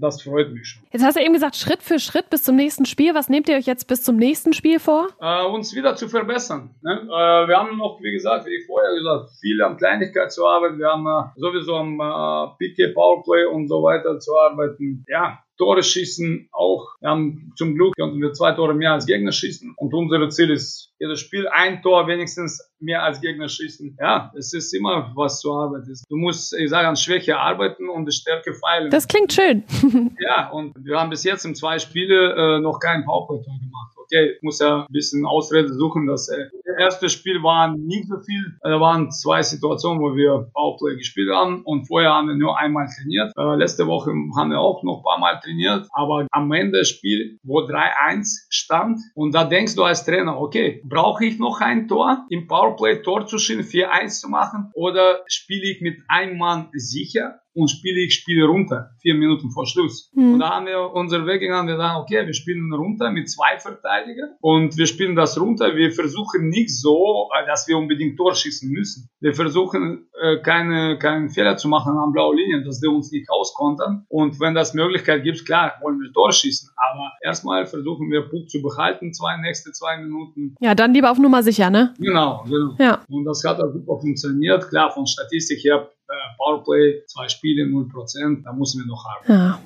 das 0.00 0.22
freut 0.22 0.52
mich 0.52 0.68
schon. 0.68 0.82
Jetzt 0.90 1.04
hast 1.04 1.16
du 1.16 1.22
eben 1.22 1.32
gesagt, 1.32 1.56
Schritt 1.56 1.82
für 1.82 1.98
Schritt 1.98 2.28
bis 2.30 2.42
zum 2.42 2.56
nächsten 2.56 2.84
Spiel. 2.84 3.14
Was 3.14 3.28
nehmt 3.28 3.48
ihr 3.48 3.56
euch 3.56 3.66
jetzt 3.66 3.86
bis 3.86 4.02
zum 4.02 4.16
nächsten 4.16 4.52
Spiel 4.52 4.80
vor? 4.80 5.08
Äh, 5.20 5.44
uns 5.46 5.74
wieder 5.74 5.94
zu 5.94 6.08
verbessern. 6.08 6.70
Ne? 6.82 7.02
Äh, 7.02 7.48
wir 7.48 7.56
haben 7.56 7.78
noch, 7.78 8.00
wie 8.02 8.12
gesagt, 8.12 8.46
wie 8.46 8.56
ich 8.56 8.66
vorher 8.66 8.94
gesagt, 8.94 9.30
viel 9.40 9.62
an 9.62 9.76
Kleinigkeit 9.76 10.32
zu 10.32 10.46
arbeiten. 10.46 10.78
Wir 10.78 10.88
haben 10.88 11.06
äh, 11.06 11.30
sowieso 11.36 11.76
am 11.76 12.00
äh, 12.00 12.56
PK 12.58 12.92
Powerplay 12.92 13.46
und 13.46 13.68
so 13.68 13.82
weiter 13.82 14.18
zu 14.18 14.36
arbeiten. 14.36 15.04
Ja, 15.08 15.38
Tore 15.56 15.82
schießen 15.82 16.48
auch. 16.52 16.94
Wir 17.00 17.10
haben 17.10 17.52
zum 17.56 17.74
Glück 17.74 17.94
konnten 17.98 18.20
wir 18.20 18.32
zwei 18.32 18.52
Tore 18.52 18.74
mehr 18.74 18.92
als 18.92 19.06
Gegner 19.06 19.32
schießen. 19.32 19.74
Und 19.76 19.94
unser 19.94 20.28
Ziel 20.30 20.50
ist, 20.50 20.92
jedes 20.98 21.20
Spiel 21.20 21.48
ein 21.48 21.82
Tor 21.82 22.06
wenigstens 22.06 22.70
mehr 22.80 23.02
als 23.02 23.20
Gegner 23.20 23.48
schießen. 23.48 23.96
Ja, 24.00 24.32
es 24.36 24.52
ist 24.52 24.72
immer 24.74 25.12
was 25.14 25.40
zu 25.40 25.52
arbeiten. 25.52 25.94
Du 26.08 26.16
musst, 26.16 26.54
ich 26.54 26.70
sage, 26.70 26.88
an 26.88 26.96
Schwäche 26.96 27.38
arbeiten 27.38 27.88
und 27.88 28.06
die 28.06 28.12
Stärke 28.12 28.54
feilen. 28.54 28.90
Das 28.90 29.06
klingt 29.06 29.32
schön. 29.32 29.64
ja, 30.18 30.50
und 30.50 30.74
wir 30.76 30.98
haben 30.98 31.10
bis 31.10 31.24
jetzt 31.24 31.44
in 31.44 31.54
zwei 31.54 31.78
Spiele 31.78 32.56
äh, 32.56 32.60
noch 32.60 32.78
kein 32.80 33.04
Powerplay-Tor 33.04 33.58
gemacht 33.60 33.94
okay, 34.04 34.32
ich 34.36 34.42
muss 34.42 34.58
ja 34.58 34.82
ein 34.82 34.92
bisschen 34.92 35.26
Ausrede 35.26 35.72
suchen. 35.72 36.06
Das 36.06 36.28
äh, 36.28 36.46
erste 36.84 37.08
Spiel 37.08 37.42
war 37.42 37.76
nicht 37.76 38.08
so 38.08 38.20
viel. 38.20 38.58
Da 38.62 38.80
waren 38.80 39.10
zwei 39.10 39.42
Situationen, 39.42 40.00
wo 40.02 40.14
wir 40.14 40.50
Powerplay 40.52 40.96
gespielt 40.96 41.30
haben 41.32 41.62
und 41.64 41.86
vorher 41.86 42.12
haben 42.12 42.28
wir 42.28 42.36
nur 42.36 42.58
einmal 42.58 42.86
trainiert. 42.86 43.32
Äh, 43.36 43.56
letzte 43.56 43.86
Woche 43.86 44.10
haben 44.36 44.50
wir 44.50 44.60
auch 44.60 44.82
noch 44.82 44.98
ein 44.98 45.02
paar 45.02 45.18
Mal 45.18 45.40
trainiert, 45.40 45.88
aber 45.92 46.26
am 46.30 46.52
Ende 46.52 46.78
des 46.78 46.90
Spiels, 46.90 47.38
wo 47.42 47.60
3-1 47.60 48.46
stand 48.50 49.00
und 49.14 49.34
da 49.34 49.44
denkst 49.44 49.74
du 49.74 49.84
als 49.84 50.04
Trainer, 50.04 50.38
okay, 50.38 50.82
brauche 50.84 51.24
ich 51.24 51.38
noch 51.38 51.60
ein 51.60 51.88
Tor 51.88 52.26
im 52.28 52.46
Powerplay 52.46 53.02
Tor 53.02 53.26
zu 53.26 53.38
schieben, 53.38 53.64
4-1 53.64 54.20
zu 54.20 54.28
machen 54.28 54.70
oder 54.74 55.20
spiele 55.26 55.70
ich 55.70 55.80
mit 55.80 55.98
einem 56.08 56.38
Mann 56.38 56.68
sicher 56.72 57.40
und 57.54 57.70
spiele 57.70 58.00
ich 58.00 58.14
spiele 58.14 58.46
runter, 58.46 58.90
vier 59.00 59.14
Minuten 59.14 59.50
vor 59.50 59.66
Schluss. 59.66 60.10
Mhm. 60.14 60.34
Und 60.34 60.40
da 60.40 60.50
haben 60.50 60.66
wir 60.66 60.92
unseren 60.92 61.26
Weg 61.26 61.40
gegangen, 61.40 61.68
wir 61.68 61.76
sagen, 61.76 62.02
okay, 62.02 62.26
wir 62.26 62.34
spielen 62.34 62.72
runter 62.72 63.10
mit 63.10 63.30
zwei 63.30 63.58
Verteidigern 63.58 64.30
und 64.40 64.76
wir 64.76 64.86
spielen 64.86 65.14
das 65.14 65.40
runter. 65.40 65.76
Wir 65.76 65.92
versuchen 65.92 66.48
nicht 66.48 66.70
so, 66.70 67.28
äh, 67.38 67.46
dass 67.46 67.66
wir 67.68 67.78
unbedingt 67.78 68.16
Tor 68.16 68.34
schießen 68.34 68.70
müssen. 68.70 69.08
Wir 69.20 69.34
versuchen 69.34 70.08
äh, 70.24 70.38
keine, 70.38 70.98
keinen 70.98 71.28
Fehler 71.28 71.56
zu 71.56 71.68
machen 71.68 71.98
an 71.98 72.12
blauen 72.12 72.36
Linien, 72.36 72.64
dass 72.64 72.80
die 72.80 72.86
uns 72.86 73.12
nicht 73.12 73.28
auskontern. 73.28 74.06
Und 74.08 74.40
wenn 74.40 74.54
das 74.54 74.72
Möglichkeit 74.72 75.22
gibt, 75.22 75.44
klar, 75.44 75.74
wollen 75.82 76.00
wir 76.00 76.12
Tor 76.12 76.32
schießen. 76.32 76.70
Aber 76.76 77.12
erstmal 77.22 77.66
versuchen 77.66 78.10
wir 78.10 78.22
Puck 78.22 78.48
zu 78.48 78.62
behalten, 78.62 79.12
zwei 79.12 79.36
nächste 79.36 79.72
zwei 79.72 79.98
Minuten. 79.98 80.54
Ja, 80.60 80.74
dann 80.74 80.94
lieber 80.94 81.10
auf 81.10 81.18
Nummer 81.18 81.42
sicher, 81.42 81.68
ne? 81.68 81.94
Genau, 81.98 82.42
genau. 82.48 82.74
Ja. 82.78 83.02
Und 83.08 83.24
das 83.24 83.44
hat 83.44 83.60
auch 83.60 83.72
super 83.72 84.00
funktioniert. 84.00 84.68
Klar, 84.70 84.90
von 84.92 85.06
Statistik 85.06 85.62
her 85.62 85.90
äh, 86.08 86.12
Powerplay, 86.38 87.02
zwei 87.06 87.28
Spiele, 87.28 87.64
0%, 87.64 88.44
da 88.44 88.52
müssen 88.52 88.80
wir 88.80 88.86
noch 88.86 89.04
haben. 89.04 89.32
Ja. 89.32 89.60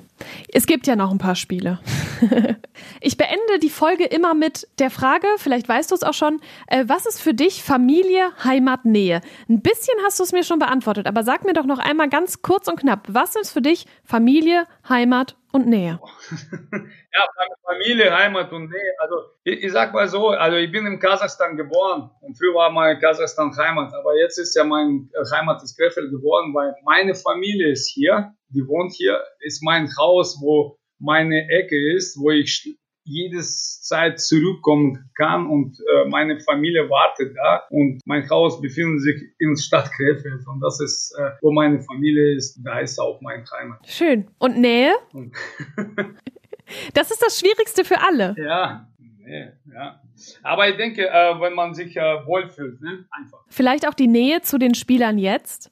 Es 0.51 0.65
gibt 0.65 0.87
ja 0.87 0.95
noch 0.95 1.11
ein 1.11 1.17
paar 1.17 1.35
Spiele. 1.35 1.79
ich 3.01 3.17
beende 3.17 3.59
die 3.61 3.69
Folge 3.69 4.05
immer 4.05 4.33
mit 4.33 4.67
der 4.79 4.89
Frage, 4.89 5.27
vielleicht 5.37 5.69
weißt 5.69 5.91
du 5.91 5.95
es 5.95 6.03
auch 6.03 6.13
schon, 6.13 6.39
äh, 6.67 6.85
was 6.87 7.05
ist 7.05 7.21
für 7.21 7.33
dich 7.33 7.63
Familie, 7.63 8.31
Heimat, 8.43 8.85
Nähe? 8.85 9.21
Ein 9.47 9.61
bisschen 9.61 9.95
hast 10.03 10.19
du 10.19 10.23
es 10.23 10.31
mir 10.31 10.43
schon 10.43 10.48
beantwortet, 10.57 11.05
aber 11.05 11.23
sag 11.23 11.45
mir 11.45 11.53
doch 11.53 11.65
noch 11.65 11.77
einmal 11.77 12.09
ganz 12.09 12.41
kurz 12.41 12.67
und 12.67 12.79
knapp, 12.79 13.03
was 13.07 13.35
ist 13.35 13.51
für 13.51 13.61
dich 13.61 13.85
Familie, 14.03 14.63
Heimat 14.87 15.37
und 15.51 15.67
Nähe? 15.67 15.99
ja, 16.71 17.27
Familie, 17.63 18.15
Heimat 18.15 18.51
und 18.51 18.71
Nähe. 18.71 18.93
Also 18.97 19.15
ich, 19.43 19.63
ich, 19.63 19.71
sag 19.71 19.93
mal 19.93 20.07
so, 20.07 20.29
also 20.29 20.57
ich 20.57 20.71
bin 20.71 20.87
in 20.87 20.99
Kasachstan 20.99 21.57
geboren 21.57 22.09
und 22.21 22.35
früher 22.35 22.55
war 22.55 22.71
mein 22.71 22.99
Kasachstan 22.99 23.55
Heimat, 23.55 23.93
aber 23.93 24.17
jetzt 24.17 24.39
ist 24.39 24.55
ja 24.55 24.63
mein 24.63 25.09
Heimat 25.31 25.61
das 25.61 25.75
Krefeld 25.75 26.09
geworden, 26.09 26.53
weil 26.55 26.73
meine 26.85 27.13
Familie 27.13 27.71
ist 27.71 27.87
hier, 27.87 28.33
die 28.47 28.65
wohnt 28.65 28.93
hier, 28.93 29.21
ist 29.41 29.61
mein 29.63 29.89
Haus, 29.97 30.39
wo 30.41 30.79
meine 30.97 31.47
Ecke 31.49 31.95
ist, 31.95 32.19
wo 32.19 32.31
ich 32.31 32.78
jedes 33.09 33.81
Zeit 33.81 34.19
zurückkommen 34.19 35.09
kann 35.17 35.47
und 35.47 35.79
äh, 35.79 36.07
meine 36.07 36.39
Familie 36.39 36.89
wartet 36.89 37.35
da 37.35 37.63
und 37.69 38.01
mein 38.05 38.29
Haus 38.29 38.61
befindet 38.61 39.01
sich 39.01 39.21
in 39.39 39.57
Stadt 39.57 39.91
Krefeld 39.91 40.47
und 40.47 40.61
das 40.61 40.79
ist, 40.79 41.15
äh, 41.17 41.31
wo 41.41 41.51
meine 41.51 41.81
Familie 41.81 42.35
ist, 42.35 42.59
da 42.63 42.79
ist 42.79 42.99
auch 42.99 43.19
mein 43.21 43.43
Heimat. 43.51 43.79
Schön. 43.87 44.27
Und 44.37 44.57
Nähe? 44.57 44.93
das 46.93 47.11
ist 47.11 47.21
das 47.21 47.39
Schwierigste 47.39 47.83
für 47.83 47.99
alle. 47.99 48.35
Ja, 48.37 48.87
ja. 49.25 50.01
Aber 50.43 50.67
ich 50.67 50.77
denke, 50.77 51.07
äh, 51.07 51.39
wenn 51.39 51.53
man 51.53 51.73
sich 51.73 51.95
äh, 51.95 52.01
wohlfühlt, 52.25 52.81
ne? 52.81 53.05
einfach. 53.11 53.39
Vielleicht 53.47 53.87
auch 53.87 53.93
die 53.93 54.07
Nähe 54.07 54.41
zu 54.41 54.57
den 54.57 54.75
Spielern 54.75 55.17
jetzt? 55.17 55.69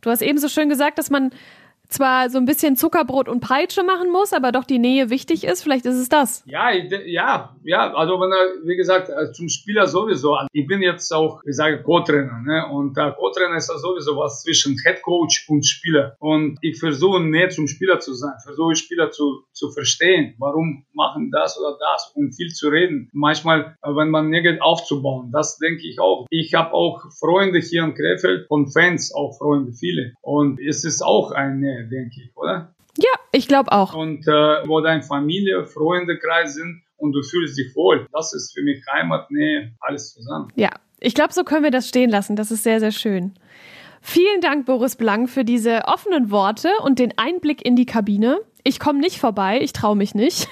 Du 0.00 0.10
hast 0.10 0.22
eben 0.22 0.38
so 0.38 0.48
schön 0.48 0.68
gesagt, 0.68 0.98
dass 0.98 1.10
man 1.10 1.30
zwar 1.88 2.30
so 2.30 2.38
ein 2.38 2.44
bisschen 2.44 2.76
Zuckerbrot 2.76 3.28
und 3.28 3.40
Peitsche 3.40 3.82
machen 3.82 4.10
muss, 4.10 4.32
aber 4.32 4.52
doch 4.52 4.64
die 4.64 4.78
Nähe 4.78 5.10
wichtig 5.10 5.44
ist. 5.44 5.62
Vielleicht 5.62 5.86
ist 5.86 5.96
es 5.96 6.08
das. 6.08 6.42
Ja, 6.46 6.70
ja, 6.70 7.56
ja. 7.64 7.94
Also 7.94 8.20
wenn 8.20 8.32
er, 8.32 8.66
wie 8.66 8.76
gesagt, 8.76 9.08
äh, 9.08 9.32
zum 9.32 9.48
Spieler 9.48 9.86
sowieso. 9.86 10.36
Ich 10.52 10.66
bin 10.66 10.82
jetzt 10.82 11.12
auch, 11.12 11.42
ich 11.44 11.56
sage, 11.56 11.82
Co-Trainer, 11.82 12.40
ne? 12.44 12.66
Und 12.70 12.96
der 12.96 13.12
Co-Trainer 13.12 13.56
ist 13.56 13.70
ja 13.70 13.78
sowieso 13.78 14.16
was 14.16 14.42
zwischen 14.42 14.76
Head 14.84 15.02
Coach 15.02 15.46
und 15.48 15.66
Spieler. 15.66 16.16
Und 16.18 16.58
ich 16.60 16.78
versuche 16.78 17.20
näher 17.20 17.50
zum 17.50 17.66
Spieler 17.66 18.00
zu 18.00 18.14
sein, 18.14 18.32
versuche 18.44 18.76
Spieler 18.76 19.10
zu, 19.10 19.44
zu 19.52 19.70
verstehen, 19.70 20.34
warum 20.38 20.84
machen 20.92 21.30
das 21.30 21.58
oder 21.58 21.76
das 21.78 22.12
und 22.14 22.34
viel 22.34 22.48
zu 22.52 22.68
reden. 22.68 23.08
Manchmal, 23.12 23.76
äh, 23.82 23.88
wenn 23.88 24.10
man 24.10 24.28
Nägel 24.28 24.60
aufzubauen, 24.60 25.30
das 25.32 25.58
denke 25.58 25.86
ich 25.86 26.00
auch. 26.00 26.26
Ich 26.30 26.54
habe 26.54 26.72
auch 26.72 27.04
Freunde 27.18 27.60
hier 27.60 27.84
in 27.84 27.94
Krefeld 27.94 28.46
und 28.48 28.72
Fans, 28.72 29.14
auch 29.14 29.36
Freunde, 29.38 29.72
viele. 29.72 30.12
Und 30.20 30.60
es 30.60 30.84
ist 30.84 31.02
auch 31.02 31.32
eine 31.32 31.77
denke 31.84 32.20
ich, 32.22 32.36
oder? 32.36 32.74
Ja, 32.96 33.10
ich 33.32 33.46
glaube 33.46 33.72
auch. 33.72 33.94
Und 33.94 34.26
äh, 34.26 34.66
wo 34.66 34.80
deine 34.80 35.02
Familie, 35.02 35.66
Freundekreis 35.66 36.54
sind 36.54 36.82
und 36.96 37.12
du 37.12 37.22
fühlst 37.22 37.56
dich 37.56 37.74
wohl, 37.76 38.06
das 38.12 38.34
ist 38.34 38.52
für 38.54 38.62
mich 38.62 38.82
Heimat, 38.92 39.30
Nähe, 39.30 39.72
alles 39.80 40.14
zusammen. 40.14 40.52
Ja, 40.56 40.70
ich 41.00 41.14
glaube, 41.14 41.32
so 41.32 41.44
können 41.44 41.62
wir 41.62 41.70
das 41.70 41.88
stehen 41.88 42.10
lassen. 42.10 42.34
Das 42.34 42.50
ist 42.50 42.64
sehr, 42.64 42.80
sehr 42.80 42.90
schön. 42.90 43.34
Vielen 44.00 44.40
Dank, 44.40 44.66
Boris 44.66 44.96
Blank, 44.96 45.28
für 45.28 45.44
diese 45.44 45.82
offenen 45.84 46.30
Worte 46.30 46.70
und 46.82 46.98
den 46.98 47.16
Einblick 47.16 47.64
in 47.64 47.76
die 47.76 47.86
Kabine. 47.86 48.38
Ich 48.64 48.80
komme 48.80 49.00
nicht 49.00 49.18
vorbei, 49.18 49.60
ich 49.60 49.72
traue 49.72 49.96
mich 49.96 50.14
nicht. 50.14 50.48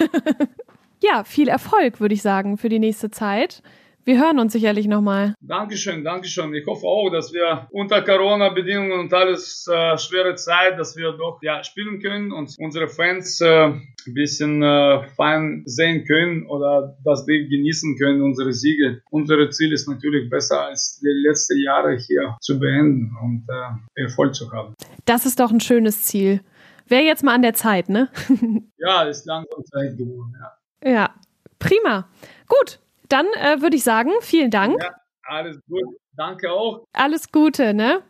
ja, 1.02 1.24
viel 1.24 1.48
Erfolg, 1.48 2.00
würde 2.00 2.14
ich 2.14 2.22
sagen, 2.22 2.58
für 2.58 2.68
die 2.68 2.78
nächste 2.78 3.10
Zeit. 3.10 3.62
Wir 4.06 4.20
hören 4.20 4.38
uns 4.38 4.52
sicherlich 4.52 4.86
nochmal. 4.86 5.34
Dankeschön, 5.40 6.04
Dankeschön. 6.04 6.54
Ich 6.54 6.64
hoffe 6.64 6.86
auch, 6.86 7.10
dass 7.10 7.32
wir 7.32 7.66
unter 7.72 8.02
Corona-Bedingungen 8.02 9.00
und 9.00 9.12
alles 9.12 9.66
äh, 9.66 9.98
schwere 9.98 10.36
Zeit, 10.36 10.78
dass 10.78 10.96
wir 10.96 11.10
doch 11.10 11.40
ja, 11.42 11.64
spielen 11.64 12.00
können 12.00 12.30
und 12.30 12.54
unsere 12.56 12.86
Fans 12.86 13.40
äh, 13.40 13.64
ein 13.64 14.14
bisschen 14.14 14.62
äh, 14.62 15.02
fein 15.16 15.64
sehen 15.66 16.04
können 16.04 16.46
oder 16.46 16.96
dass 17.04 17.26
die 17.26 17.48
genießen 17.48 17.98
können, 17.98 18.22
unsere 18.22 18.52
Siege. 18.52 19.02
Unser 19.10 19.50
Ziel 19.50 19.72
ist 19.72 19.88
natürlich 19.88 20.30
besser 20.30 20.66
als 20.66 21.00
die 21.02 21.08
letzten 21.08 21.58
Jahre 21.60 21.96
hier 21.96 22.36
zu 22.40 22.60
beenden 22.60 23.10
und 23.20 23.44
äh, 23.48 24.02
Erfolg 24.04 24.36
zu 24.36 24.52
haben. 24.52 24.74
Das 25.04 25.26
ist 25.26 25.40
doch 25.40 25.50
ein 25.50 25.58
schönes 25.58 26.02
Ziel. 26.02 26.42
Wäre 26.86 27.02
jetzt 27.02 27.24
mal 27.24 27.34
an 27.34 27.42
der 27.42 27.54
Zeit, 27.54 27.88
ne? 27.88 28.08
ja, 28.78 29.02
ist 29.02 29.26
langsam 29.26 29.64
Zeit 29.64 29.98
geworden, 29.98 30.32
ja. 30.40 30.92
Ja, 30.92 31.14
prima. 31.58 32.08
Gut, 32.46 32.78
dann 33.08 33.26
äh, 33.34 33.60
würde 33.60 33.76
ich 33.76 33.84
sagen, 33.84 34.10
vielen 34.20 34.50
Dank. 34.50 34.82
Ja, 34.82 34.94
alles 35.24 35.58
gut. 35.68 35.96
Danke 36.16 36.50
auch. 36.50 36.86
Alles 36.92 37.30
Gute, 37.30 37.74
ne? 37.74 38.02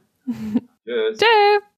Tschüss. 0.84 1.18
Tschüss. 1.18 1.62